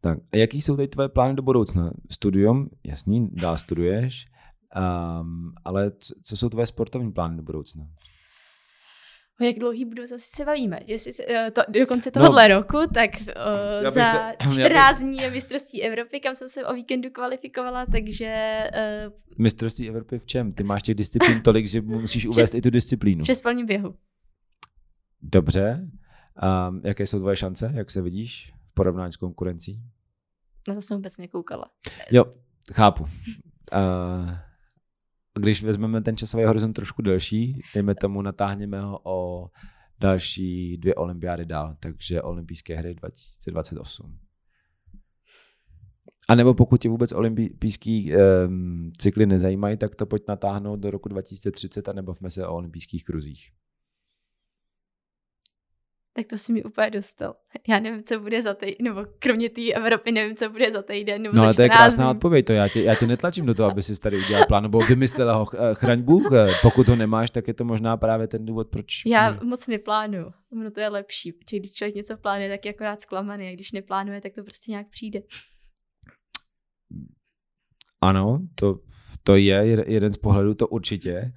Tak, 0.00 0.18
a 0.32 0.36
jaký 0.36 0.62
jsou 0.62 0.76
teď 0.76 0.90
tvoje 0.90 1.08
plány 1.08 1.34
do 1.34 1.42
budoucna? 1.42 1.90
Studium, 2.10 2.70
jasný, 2.84 3.28
dál 3.32 3.58
studuješ, 3.58 4.26
um, 5.20 5.52
ale 5.64 5.90
co, 5.90 6.14
co 6.22 6.36
jsou 6.36 6.48
tvoje 6.48 6.66
sportovní 6.66 7.12
plány 7.12 7.36
do 7.36 7.42
budoucna? 7.42 7.84
O 9.42 9.46
jak 9.46 9.58
dlouhý 9.58 9.90
zase 10.04 10.36
se 10.36 10.44
bavíme. 10.44 10.80
Jestli 10.86 11.12
se, 11.12 11.22
eh, 11.28 11.50
to, 11.50 11.62
do 11.68 11.86
konce 11.86 12.10
tohohle 12.10 12.48
no, 12.48 12.56
roku, 12.56 12.78
tak 12.94 13.10
uh, 13.82 13.90
za 13.90 14.34
to, 14.40 14.50
14 14.50 15.00
dní 15.00 15.16
je 15.16 15.30
mistrovství 15.30 15.82
Evropy, 15.82 16.20
kam 16.20 16.34
jsem 16.34 16.48
se 16.48 16.66
o 16.66 16.74
víkendu 16.74 17.10
kvalifikovala, 17.10 17.86
takže... 17.86 18.62
Uh, 19.06 19.12
mistrovství 19.38 19.88
Evropy 19.88 20.18
v 20.18 20.26
čem? 20.26 20.52
Ty 20.52 20.64
máš 20.64 20.82
těch 20.82 20.94
disciplín 20.94 21.42
tolik, 21.42 21.66
že 21.66 21.80
musíš 21.80 22.26
uvést 22.26 22.46
přes, 22.46 22.58
i 22.58 22.62
tu 22.62 22.70
disciplínu. 22.70 23.22
Přes 23.22 23.40
plný 23.40 23.64
běhu. 23.64 23.94
Dobře. 25.22 25.88
Um, 26.68 26.80
jaké 26.84 27.06
jsou 27.06 27.18
tvoje 27.18 27.36
šance? 27.36 27.72
Jak 27.74 27.90
se 27.90 28.02
vidíš 28.02 28.52
v 28.70 28.74
porovnání 28.74 29.12
s 29.12 29.16
konkurencí? 29.16 29.82
Na 30.68 30.74
to 30.74 30.80
jsem 30.80 30.96
vůbec 30.96 31.18
nekoukala. 31.18 31.70
Jo, 32.10 32.24
chápu. 32.72 33.02
Uh, 33.02 34.30
když 35.38 35.62
vezmeme 35.62 36.02
ten 36.02 36.16
časový 36.16 36.44
horizont 36.44 36.72
trošku 36.72 37.02
delší, 37.02 37.62
dejme 37.74 37.94
tomu, 37.94 38.22
natáhneme 38.22 38.80
ho 38.80 39.00
o 39.04 39.48
další 40.00 40.78
dvě 40.78 40.94
olympiády 40.94 41.44
dál, 41.44 41.76
takže 41.80 42.22
olympijské 42.22 42.76
hry 42.76 42.94
2028. 42.94 44.18
A 46.28 46.34
nebo 46.34 46.54
pokud 46.54 46.80
tě 46.80 46.88
vůbec 46.88 47.12
olympijský 47.12 48.12
um, 48.16 48.92
cykly 48.98 49.26
nezajímají, 49.26 49.76
tak 49.76 49.94
to 49.94 50.06
pojď 50.06 50.22
natáhnout 50.28 50.80
do 50.80 50.90
roku 50.90 51.08
2030 51.08 51.88
a 51.88 51.92
nebavme 51.92 52.30
se 52.30 52.46
o 52.46 52.54
olympijských 52.54 53.04
kruzích. 53.04 53.50
Tak 56.16 56.26
to 56.26 56.38
si 56.38 56.52
mi 56.52 56.62
úplně 56.62 56.90
dostal. 56.90 57.34
Já 57.68 57.80
nevím, 57.80 58.02
co 58.02 58.20
bude 58.20 58.42
za 58.42 58.54
týden, 58.54 58.76
nebo 58.82 59.04
kromě 59.18 59.50
té 59.50 59.72
Evropy 59.72 60.12
nevím, 60.12 60.36
co 60.36 60.50
bude 60.50 60.72
za 60.72 60.82
týden. 60.82 61.22
Nebo 61.22 61.36
no 61.36 61.42
ale 61.42 61.54
to 61.54 61.62
je 61.62 61.68
krásná 61.68 62.04
dní. 62.04 62.16
odpověď, 62.16 62.46
to 62.46 62.52
já 62.52 62.68
tě, 62.68 62.82
já 62.82 62.94
tě 62.94 63.06
netlačím 63.06 63.46
do 63.46 63.54
toho, 63.54 63.70
aby 63.70 63.82
si 63.82 64.00
tady 64.00 64.18
udělal 64.18 64.46
plán, 64.46 64.62
nebo 64.62 64.78
vymyslela 64.78 65.34
ho, 65.34 65.46
eh, 65.54 65.74
chraň 65.74 66.02
Bůh, 66.02 66.32
eh, 66.32 66.46
pokud 66.62 66.88
ho 66.88 66.96
nemáš, 66.96 67.30
tak 67.30 67.48
je 67.48 67.54
to 67.54 67.64
možná 67.64 67.96
právě 67.96 68.26
ten 68.26 68.46
důvod, 68.46 68.68
proč... 68.70 68.86
Já 69.06 69.30
ne. 69.30 69.40
moc 69.42 69.66
neplánuju, 69.66 70.32
ono 70.52 70.70
to 70.70 70.80
je 70.80 70.88
lepší, 70.88 71.32
protože 71.32 71.58
když 71.58 71.72
člověk 71.72 71.94
něco 71.94 72.16
plánuje, 72.16 72.50
tak 72.50 72.64
je 72.64 72.74
akorát 72.74 73.00
zklamaný, 73.00 73.48
a 73.48 73.52
když 73.52 73.72
neplánuje, 73.72 74.20
tak 74.20 74.32
to 74.34 74.42
prostě 74.42 74.72
nějak 74.72 74.88
přijde. 74.88 75.20
Ano, 78.00 78.38
to, 78.54 78.78
to 79.22 79.36
je 79.36 79.84
jeden 79.86 80.12
z 80.12 80.18
pohledů, 80.18 80.54
to 80.54 80.68
určitě. 80.68 81.32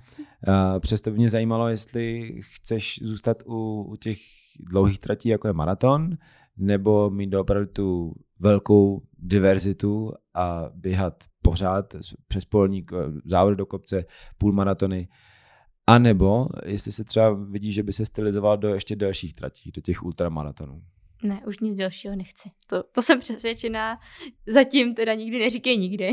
Přesto 0.79 1.11
by 1.11 1.17
mě 1.17 1.29
zajímalo, 1.29 1.67
jestli 1.67 2.35
chceš 2.41 2.99
zůstat 3.03 3.43
u, 3.45 3.83
u 3.89 3.95
těch 3.95 4.17
dlouhých 4.59 4.99
tratí, 4.99 5.29
jako 5.29 5.47
je 5.47 5.53
maraton, 5.53 6.17
nebo 6.57 7.09
mít 7.09 7.33
opravdu 7.33 7.67
tu 7.67 8.13
velkou 8.39 9.01
diverzitu 9.17 10.13
a 10.33 10.69
běhat 10.73 11.23
pořád 11.41 11.95
přes 12.27 12.45
polník, 12.45 12.91
závod 13.25 13.53
do 13.53 13.65
kopce, 13.65 14.05
půlmaratony. 14.37 15.07
A 15.87 15.99
nebo 15.99 16.47
jestli 16.65 16.91
se 16.91 17.03
třeba 17.03 17.33
vidí, 17.33 17.73
že 17.73 17.83
by 17.83 17.93
se 17.93 18.05
stylizoval 18.05 18.57
do 18.57 18.73
ještě 18.73 18.95
dalších 18.95 19.33
tratí, 19.33 19.71
do 19.71 19.81
těch 19.81 20.03
ultramaratonů. 20.03 20.81
Ne, 21.23 21.41
už 21.47 21.59
nic 21.59 21.75
dalšího 21.75 22.15
nechci. 22.15 22.49
To, 22.67 22.83
to 22.83 23.01
jsem 23.01 23.19
přesvědčená. 23.19 23.97
Zatím 24.47 24.95
teda 24.95 25.13
nikdy 25.13 25.39
neříkej 25.39 25.77
nikdy. 25.77 26.09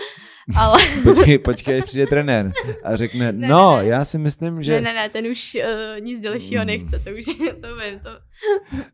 Ale... 0.58 0.78
počkej, 1.02 1.38
počkej, 1.38 1.82
přijde 1.82 2.06
trenér 2.06 2.52
a 2.84 2.96
řekne, 2.96 3.32
ne, 3.32 3.48
no, 3.48 3.76
ne, 3.76 3.86
já 3.86 4.04
si 4.04 4.18
myslím, 4.18 4.62
že... 4.62 4.72
Ne, 4.72 4.80
ne, 4.80 4.94
ne, 4.94 5.08
ten 5.08 5.26
už 5.26 5.56
uh, 5.56 6.00
nic 6.04 6.20
dalšího 6.20 6.62
mm. 6.62 6.66
nechce, 6.66 6.98
to 6.98 7.10
už, 7.10 7.24
to 7.60 7.76
vím, 7.76 8.00
to, 8.00 8.10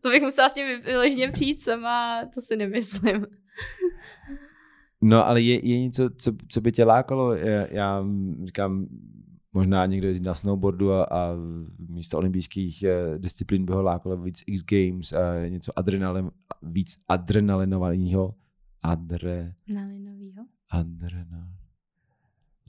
to 0.01 0.11
bych 0.11 0.23
musela 0.23 0.49
s 0.49 0.55
tím 0.55 0.83
vyloženě 0.83 1.31
přijít 1.31 1.61
sama, 1.61 2.27
to 2.35 2.41
si 2.41 2.57
nemyslím. 2.57 3.27
No, 5.03 5.27
ale 5.27 5.41
je, 5.41 5.69
je 5.69 5.81
něco, 5.81 6.11
co, 6.19 6.33
co 6.49 6.61
by 6.61 6.73
tě 6.73 6.85
lákalo? 6.85 7.35
Já, 7.35 7.67
já 7.71 8.05
říkám, 8.45 8.87
možná 9.55 9.87
někdo 9.87 10.09
jezdí 10.09 10.25
na 10.25 10.35
snowboardu 10.35 10.93
a, 10.93 11.05
a 11.05 11.31
místo 11.89 12.19
olympijských 12.19 12.83
eh, 12.83 13.19
disciplín 13.19 13.65
by 13.65 13.73
ho 13.73 13.83
lákalo 13.83 14.17
víc 14.17 14.43
X 14.47 14.65
Games 14.65 15.13
a 15.13 15.49
něco 15.49 15.79
adrenalin, 15.79 16.31
víc 16.63 16.97
adrenalinového. 17.09 18.35
Adrenalinového? 18.83 20.47
Adrenal 20.71 21.64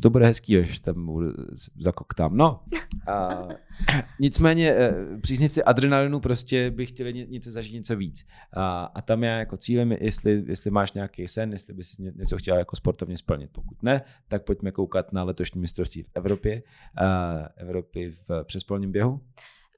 to 0.01 0.09
bude 0.09 0.25
hezký, 0.25 0.57
až 0.57 0.79
tam 0.79 1.05
budu 1.05 1.31
zakoktám. 1.79 2.37
No, 2.37 2.63
a, 3.07 3.47
nicméně 4.19 4.71
eh, 4.71 5.17
příznivci 5.21 5.63
adrenalinu 5.63 6.19
prostě 6.19 6.71
by 6.71 6.85
chtěli 6.85 7.13
něco 7.13 7.51
zažít, 7.51 7.73
něco 7.73 7.95
víc. 7.95 8.25
A, 8.53 8.83
a 8.83 9.01
tam 9.01 9.23
já 9.23 9.37
jako 9.37 9.57
cílem, 9.57 9.91
jestli, 9.91 10.43
jestli 10.47 10.71
máš 10.71 10.93
nějaký 10.93 11.27
sen, 11.27 11.53
jestli 11.53 11.73
bys 11.73 11.97
něco 11.97 12.37
chtěl 12.37 12.57
jako 12.57 12.75
sportovně 12.75 13.17
splnit. 13.17 13.49
Pokud 13.51 13.83
ne, 13.83 14.01
tak 14.27 14.43
pojďme 14.43 14.71
koukat 14.71 15.13
na 15.13 15.23
letošní 15.23 15.61
mistrovství 15.61 16.03
v 16.03 16.09
Evropě, 16.13 16.63
a 16.97 17.35
Evropy 17.57 18.11
v 18.11 18.43
přespolním 18.43 18.91
běhu. 18.91 19.21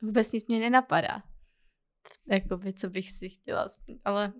Vůbec 0.02 0.34
nic 0.34 0.48
mě 0.48 0.60
nenapadá. 0.60 1.24
Jakoby, 2.32 2.74
co 2.74 2.90
bych 2.90 3.10
si 3.12 3.30
chtěla, 3.30 3.68
ale 4.06 4.34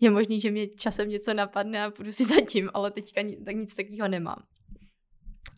je 0.00 0.10
možný, 0.10 0.40
že 0.40 0.50
mě 0.50 0.66
časem 0.68 1.08
něco 1.08 1.34
napadne 1.34 1.84
a 1.84 1.90
půjdu 1.90 2.12
si 2.12 2.24
zatím, 2.24 2.70
ale 2.74 2.90
teďka 2.90 3.20
tak 3.44 3.56
nic 3.56 3.74
takového 3.74 4.08
nemám. 4.08 4.42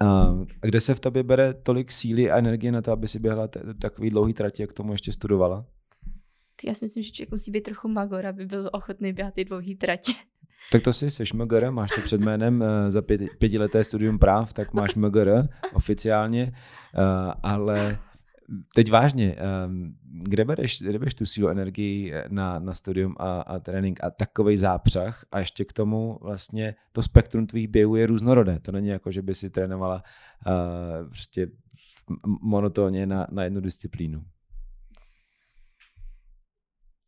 A 0.05 0.35
kde 0.61 0.81
se 0.81 0.95
v 0.95 1.01
tobě 1.01 1.23
bere 1.23 1.55
tolik 1.55 1.93
síly 1.93 2.31
a 2.31 2.39
energie 2.39 2.73
na 2.73 2.83
to, 2.83 2.93
aby 2.93 3.09
si 3.09 3.19
běhla 3.19 3.49
t- 3.49 3.61
takový 3.81 4.11
dlouhý 4.11 4.35
trati, 4.35 4.63
jak 4.63 4.73
tomu 4.73 4.93
ještě 4.93 5.13
studovala? 5.13 5.65
Já 6.65 6.75
si 6.75 6.85
myslím, 6.85 7.03
že 7.03 7.11
člověk 7.11 7.31
musí 7.31 7.51
být 7.51 7.61
trochu 7.61 7.89
magor, 7.89 8.27
aby 8.27 8.47
byl 8.47 8.71
ochotný 8.73 9.13
běhat 9.13 9.35
ty 9.35 9.45
dlouhý 9.45 9.77
tratě. 9.77 10.13
Tak 10.73 10.83
to 10.83 10.93
si, 10.93 11.11
jsi 11.11 11.25
MGR, 11.35 11.71
máš 11.71 11.91
to 11.95 12.01
před 12.01 12.21
jménem 12.21 12.61
uh, 12.61 12.67
za 12.89 13.03
pět, 13.03 13.21
pětileté 13.39 13.85
studium 13.85 14.19
práv, 14.19 14.53
tak 14.53 14.75
máš 14.75 14.95
MGR 14.95 15.49
oficiálně, 15.75 16.53
uh, 16.53 17.33
ale 17.43 17.99
teď 18.75 18.91
vážně, 18.91 19.37
um, 19.67 19.99
kde 20.13 20.45
bereš, 20.45 20.83
kde 20.83 20.99
bereš 20.99 21.15
tu 21.15 21.27
sílu 21.27 21.49
energii 21.49 22.15
na, 22.29 22.59
na 22.59 22.75
studium 22.75 23.15
a, 23.19 23.41
a 23.41 23.59
trénink 23.59 24.05
a 24.05 24.11
takový 24.11 24.57
zápřah 24.57 25.25
a 25.33 25.39
ještě 25.39 25.65
k 25.65 25.73
tomu 25.73 26.19
vlastně 26.23 26.75
to 26.93 27.03
spektrum 27.03 27.47
tvých 27.47 27.69
běhů 27.69 27.97
je 27.97 28.07
různorodé. 28.07 28.61
To 28.61 28.73
není 28.73 28.89
jako, 28.89 29.11
že 29.13 29.23
by 29.23 29.35
si 29.35 29.51
trénovala 29.51 30.03
uh, 30.47 31.09
prostě 31.09 31.47
monotónně 32.43 33.07
na, 33.07 33.27
na 33.31 33.45
jednu 33.45 33.61
disciplínu. 33.61 34.25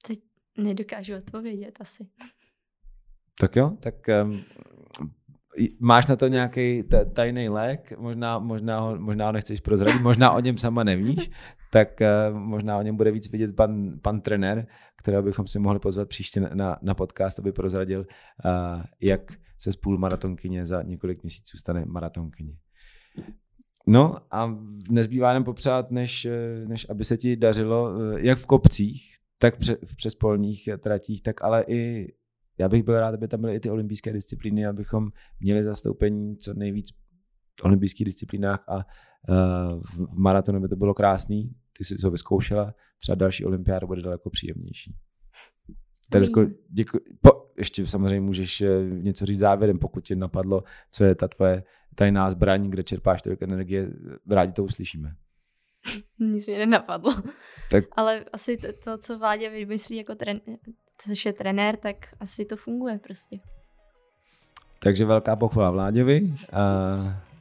Teď 0.07 0.19
nedokážu 0.59 1.17
odpovědět 1.17 1.81
asi. 1.81 2.09
Tak 3.41 3.57
jo, 3.57 3.77
tak 3.81 3.95
um, 4.25 4.43
Máš 5.81 6.07
na 6.07 6.17
to 6.17 6.29
nějaký 6.29 6.85
tajný 7.13 7.49
lék, 7.49 7.93
možná, 7.99 8.39
možná, 8.39 8.81
ho, 8.81 8.99
možná 8.99 9.27
ho 9.27 9.33
nechceš 9.33 9.61
prozradit, 9.61 10.03
možná 10.03 10.31
o 10.31 10.41
něm 10.41 10.59
sama 10.59 10.85
nevíš, 10.85 11.31
tak 11.71 11.89
uh, 12.31 12.39
možná 12.39 12.79
o 12.79 12.83
něm 12.83 12.97
bude 12.97 13.11
víc 13.11 13.33
vidět 13.33 13.57
pan, 13.57 13.99
pan 14.03 14.21
trenér, 14.21 14.67
kterého 14.97 15.23
bychom 15.23 15.47
si 15.47 15.59
mohli 15.59 15.79
pozvat 15.79 16.09
příště 16.09 16.41
na, 16.41 16.79
na 16.83 16.95
podcast, 16.95 17.39
aby 17.39 17.53
prozradil, 17.53 18.01
uh, 18.01 18.83
jak 19.01 19.21
se 19.59 19.73
z 19.73 19.77
půl 19.77 19.99
maratonkyně 19.99 20.65
za 20.65 20.83
několik 20.83 21.23
měsíců 21.23 21.59
stane 21.59 21.85
maratonkyně. 21.87 22.57
No 23.87 24.17
a 24.31 24.59
nezbývá 24.91 25.33
nám 25.33 25.45
popřát, 25.45 25.91
než, 25.91 26.25
eh, 26.25 26.65
než 26.67 26.87
aby 26.91 27.05
se 27.05 27.17
ti 27.17 27.37
dařilo 27.37 27.93
jak 28.17 28.39
v 28.39 28.47
kopcích, 28.47 29.19
tak 29.39 29.55
v 29.85 29.97
přespolních 29.97 30.69
tratích, 30.79 31.23
tak 31.23 31.43
ale 31.43 31.65
i 31.69 32.13
já 32.59 32.69
bych 32.69 32.83
byl 32.83 33.01
rád, 33.01 33.15
aby 33.15 33.29
tam 33.29 33.41
byly 33.41 33.55
i 33.55 33.61
ty 33.61 33.71
olympijské 33.71 34.13
disciplíny, 34.13 34.67
abychom 34.67 35.11
měli 35.41 35.65
zastoupení 35.65 36.37
co 36.37 36.55
nejvíc 36.55 36.91
v 37.61 37.65
olympijských 37.65 38.05
disciplínách 38.05 38.65
a 38.69 38.77
uh, 38.77 39.81
v 39.83 40.19
maratonu 40.19 40.61
by 40.61 40.69
to 40.69 40.77
bylo 40.77 40.95
krásný. 40.95 41.55
Ty 41.79 41.85
jsi 41.85 41.97
to 41.97 42.11
vyzkoušela, 42.11 42.75
třeba 43.01 43.17
další 43.17 43.45
olympiáda 43.45 43.87
bude 43.87 44.03
daleko 44.03 44.31
příjemnější. 44.31 44.95
Teresko, 46.11 46.47
děkuji. 46.69 47.01
Po, 47.21 47.31
ještě 47.59 47.87
samozřejmě 47.87 48.21
můžeš 48.21 48.61
eh, 48.61 48.85
něco 48.91 49.27
říct 49.27 49.39
závěrem, 49.39 49.79
pokud 49.79 50.05
ti 50.05 50.17
napadlo, 50.17 50.63
co 50.91 51.05
je 51.05 51.15
ta 51.15 51.29
tvoje 51.29 51.63
tajná 51.95 52.31
zbraň, 52.31 52.71
kde 52.71 52.83
čerpáš 52.83 53.23
tolik 53.23 53.43
energie, 53.43 53.91
rádi 54.31 54.53
to 54.53 54.65
uslyšíme. 54.65 55.15
Nic 56.19 56.47
mě 56.47 56.59
nenapadlo. 56.59 57.13
Tak. 57.71 57.85
Ale 57.93 58.25
asi 58.33 58.57
to, 58.57 58.67
to 58.85 58.99
co 58.99 59.19
Vládě 59.19 59.51
vymyslí 59.51 59.97
jako 59.97 60.15
tren, 60.15 60.41
což 60.99 61.27
je 61.27 61.33
trenér, 61.33 61.77
tak 61.77 61.97
asi 62.21 62.45
to 62.45 62.57
funguje 62.57 62.99
prostě. 62.99 63.39
Takže 64.79 65.05
velká 65.05 65.37
pochvala 65.37 65.71
Vláďovi. 65.71 66.35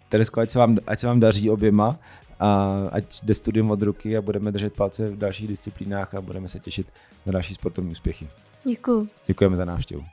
Teresko, 0.10 0.39
ať 0.39 0.50
se, 0.50 0.60
vám, 0.60 0.78
ať 0.88 1.00
se 1.00 1.08
vám 1.08 1.20
daří 1.20 1.50
oběma 1.50 2.00
a 2.39 2.74
ať 2.91 3.24
jde 3.24 3.34
studium 3.34 3.72
od 3.72 3.82
ruky 3.82 4.17
a 4.17 4.22
budeme 4.22 4.52
držet 4.52 4.74
palce 4.74 5.10
v 5.10 5.17
dalších 5.17 5.48
disciplínách 5.48 6.13
a 6.13 6.22
budeme 6.22 6.50
se 6.50 6.60
těšit 6.60 6.88
na 7.26 7.32
další 7.32 7.56
sportovní 7.56 7.91
úspěchy. 7.91 8.28
Děkuji. 8.63 9.10
Děkujeme 9.28 9.58
za 9.58 9.65
návštěvu. 9.65 10.04